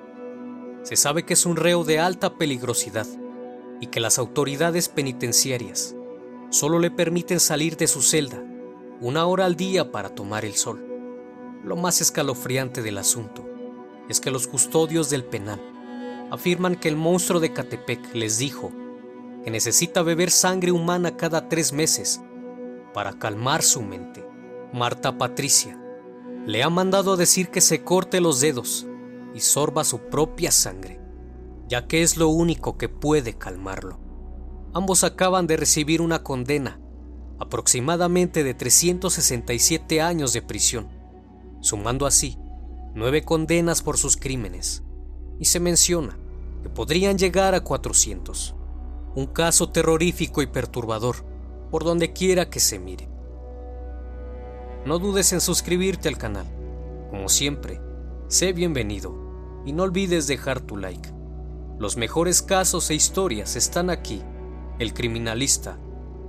se 0.83 0.97
sabe 0.97 1.23
que 1.23 1.33
es 1.33 1.47
un 1.47 1.57
reo 1.57 1.85
de 1.85 2.01
alta 2.01 2.37
peligrosidad 2.37 3.07
y 3.81 3.87
que 3.87 3.99
las 3.99 4.19
autoridades 4.19 4.91
penitenciarias 4.91 5.97
solo 6.51 6.79
le 6.79 6.91
permiten 6.91 7.41
salir 7.41 7.79
de 7.79 7.87
su 7.87 8.03
celda 8.03 8.45
una 9.01 9.25
hora 9.25 9.47
al 9.47 9.57
día 9.57 9.91
para 9.91 10.11
tomar 10.11 10.45
el 10.45 10.55
sol. 10.55 10.87
Lo 11.65 11.77
más 11.77 12.03
escalofriante 12.03 12.83
del 12.83 12.99
asunto 12.99 13.49
es 14.11 14.21
que 14.21 14.31
los 14.31 14.47
custodios 14.47 15.09
del 15.09 15.25
penal 15.25 15.63
afirman 16.31 16.77
que 16.77 16.89
el 16.89 16.97
monstruo 16.97 17.41
de 17.41 17.53
Catepec 17.53 18.15
les 18.15 18.39
dijo 18.39 18.73
que 19.45 19.51
necesita 19.51 20.03
beber 20.03 20.31
sangre 20.31 20.73
humana 20.73 21.17
cada 21.17 21.49
tres 21.49 21.73
meses 21.73 22.21
para 22.93 23.19
calmar 23.19 23.63
su 23.63 23.83
mente. 23.83 24.27
Marta 24.73 25.17
Patricia 25.19 25.81
le 26.47 26.63
ha 26.63 26.71
mandado 26.71 27.13
a 27.13 27.17
decir 27.17 27.49
que 27.49 27.61
se 27.61 27.83
corte 27.83 28.21
los 28.21 28.41
dedos 28.41 28.87
y 29.35 29.41
sorba 29.41 29.85
su 29.85 30.01
propia 30.01 30.51
sangre, 30.51 31.01
ya 31.69 31.87
que 31.87 32.03
es 32.03 32.17
lo 32.17 32.29
único 32.29 32.79
que 32.79 32.89
puede 32.89 33.35
calmarlo. 33.35 33.99
Ambos 34.73 35.05
acaban 35.05 35.47
de 35.47 35.57
recibir 35.57 36.01
una 36.01 36.23
condena, 36.23 36.81
aproximadamente 37.39 38.45
de 38.45 38.55
367 38.55 40.01
años 40.01 40.33
de 40.33 40.43
prisión, 40.43 40.89
sumando 41.61 42.07
así 42.07 42.39
nueve 42.95 43.23
condenas 43.23 43.83
por 43.83 43.99
sus 43.99 44.17
crímenes, 44.17 44.83
y 45.39 45.47
se 45.47 45.61
menciona 45.61 46.19
que 46.63 46.69
podrían 46.69 47.19
llegar 47.19 47.55
a 47.55 47.61
400. 47.61 48.55
Un 49.15 49.27
caso 49.27 49.71
terrorífico 49.71 50.43
y 50.43 50.47
perturbador, 50.47 51.17
por 51.71 51.85
donde 51.85 52.13
quiera 52.13 52.51
que 52.51 52.61
se 52.61 52.79
mire. 52.79 53.09
No 54.85 54.99
dudes 54.99 55.33
en 55.33 55.41
suscribirte 55.41 56.09
al 56.09 56.19
canal. 56.19 56.47
Como 57.11 57.29
siempre, 57.29 57.81
sé 58.29 58.53
bienvenido 58.53 59.63
y 59.65 59.73
no 59.73 59.83
olvides 59.83 60.27
dejar 60.27 60.61
tu 60.61 60.77
like. 60.77 61.13
Los 61.79 61.97
mejores 61.97 62.41
casos 62.41 62.89
e 62.91 62.95
historias 62.95 63.57
están 63.57 63.91
aquí. 63.91 64.23
El 64.79 64.95
criminalista 64.95 65.79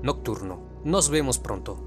nocturno. 0.02 0.62
Nos 0.84 1.10
vemos 1.10 1.40
pronto. 1.40 1.87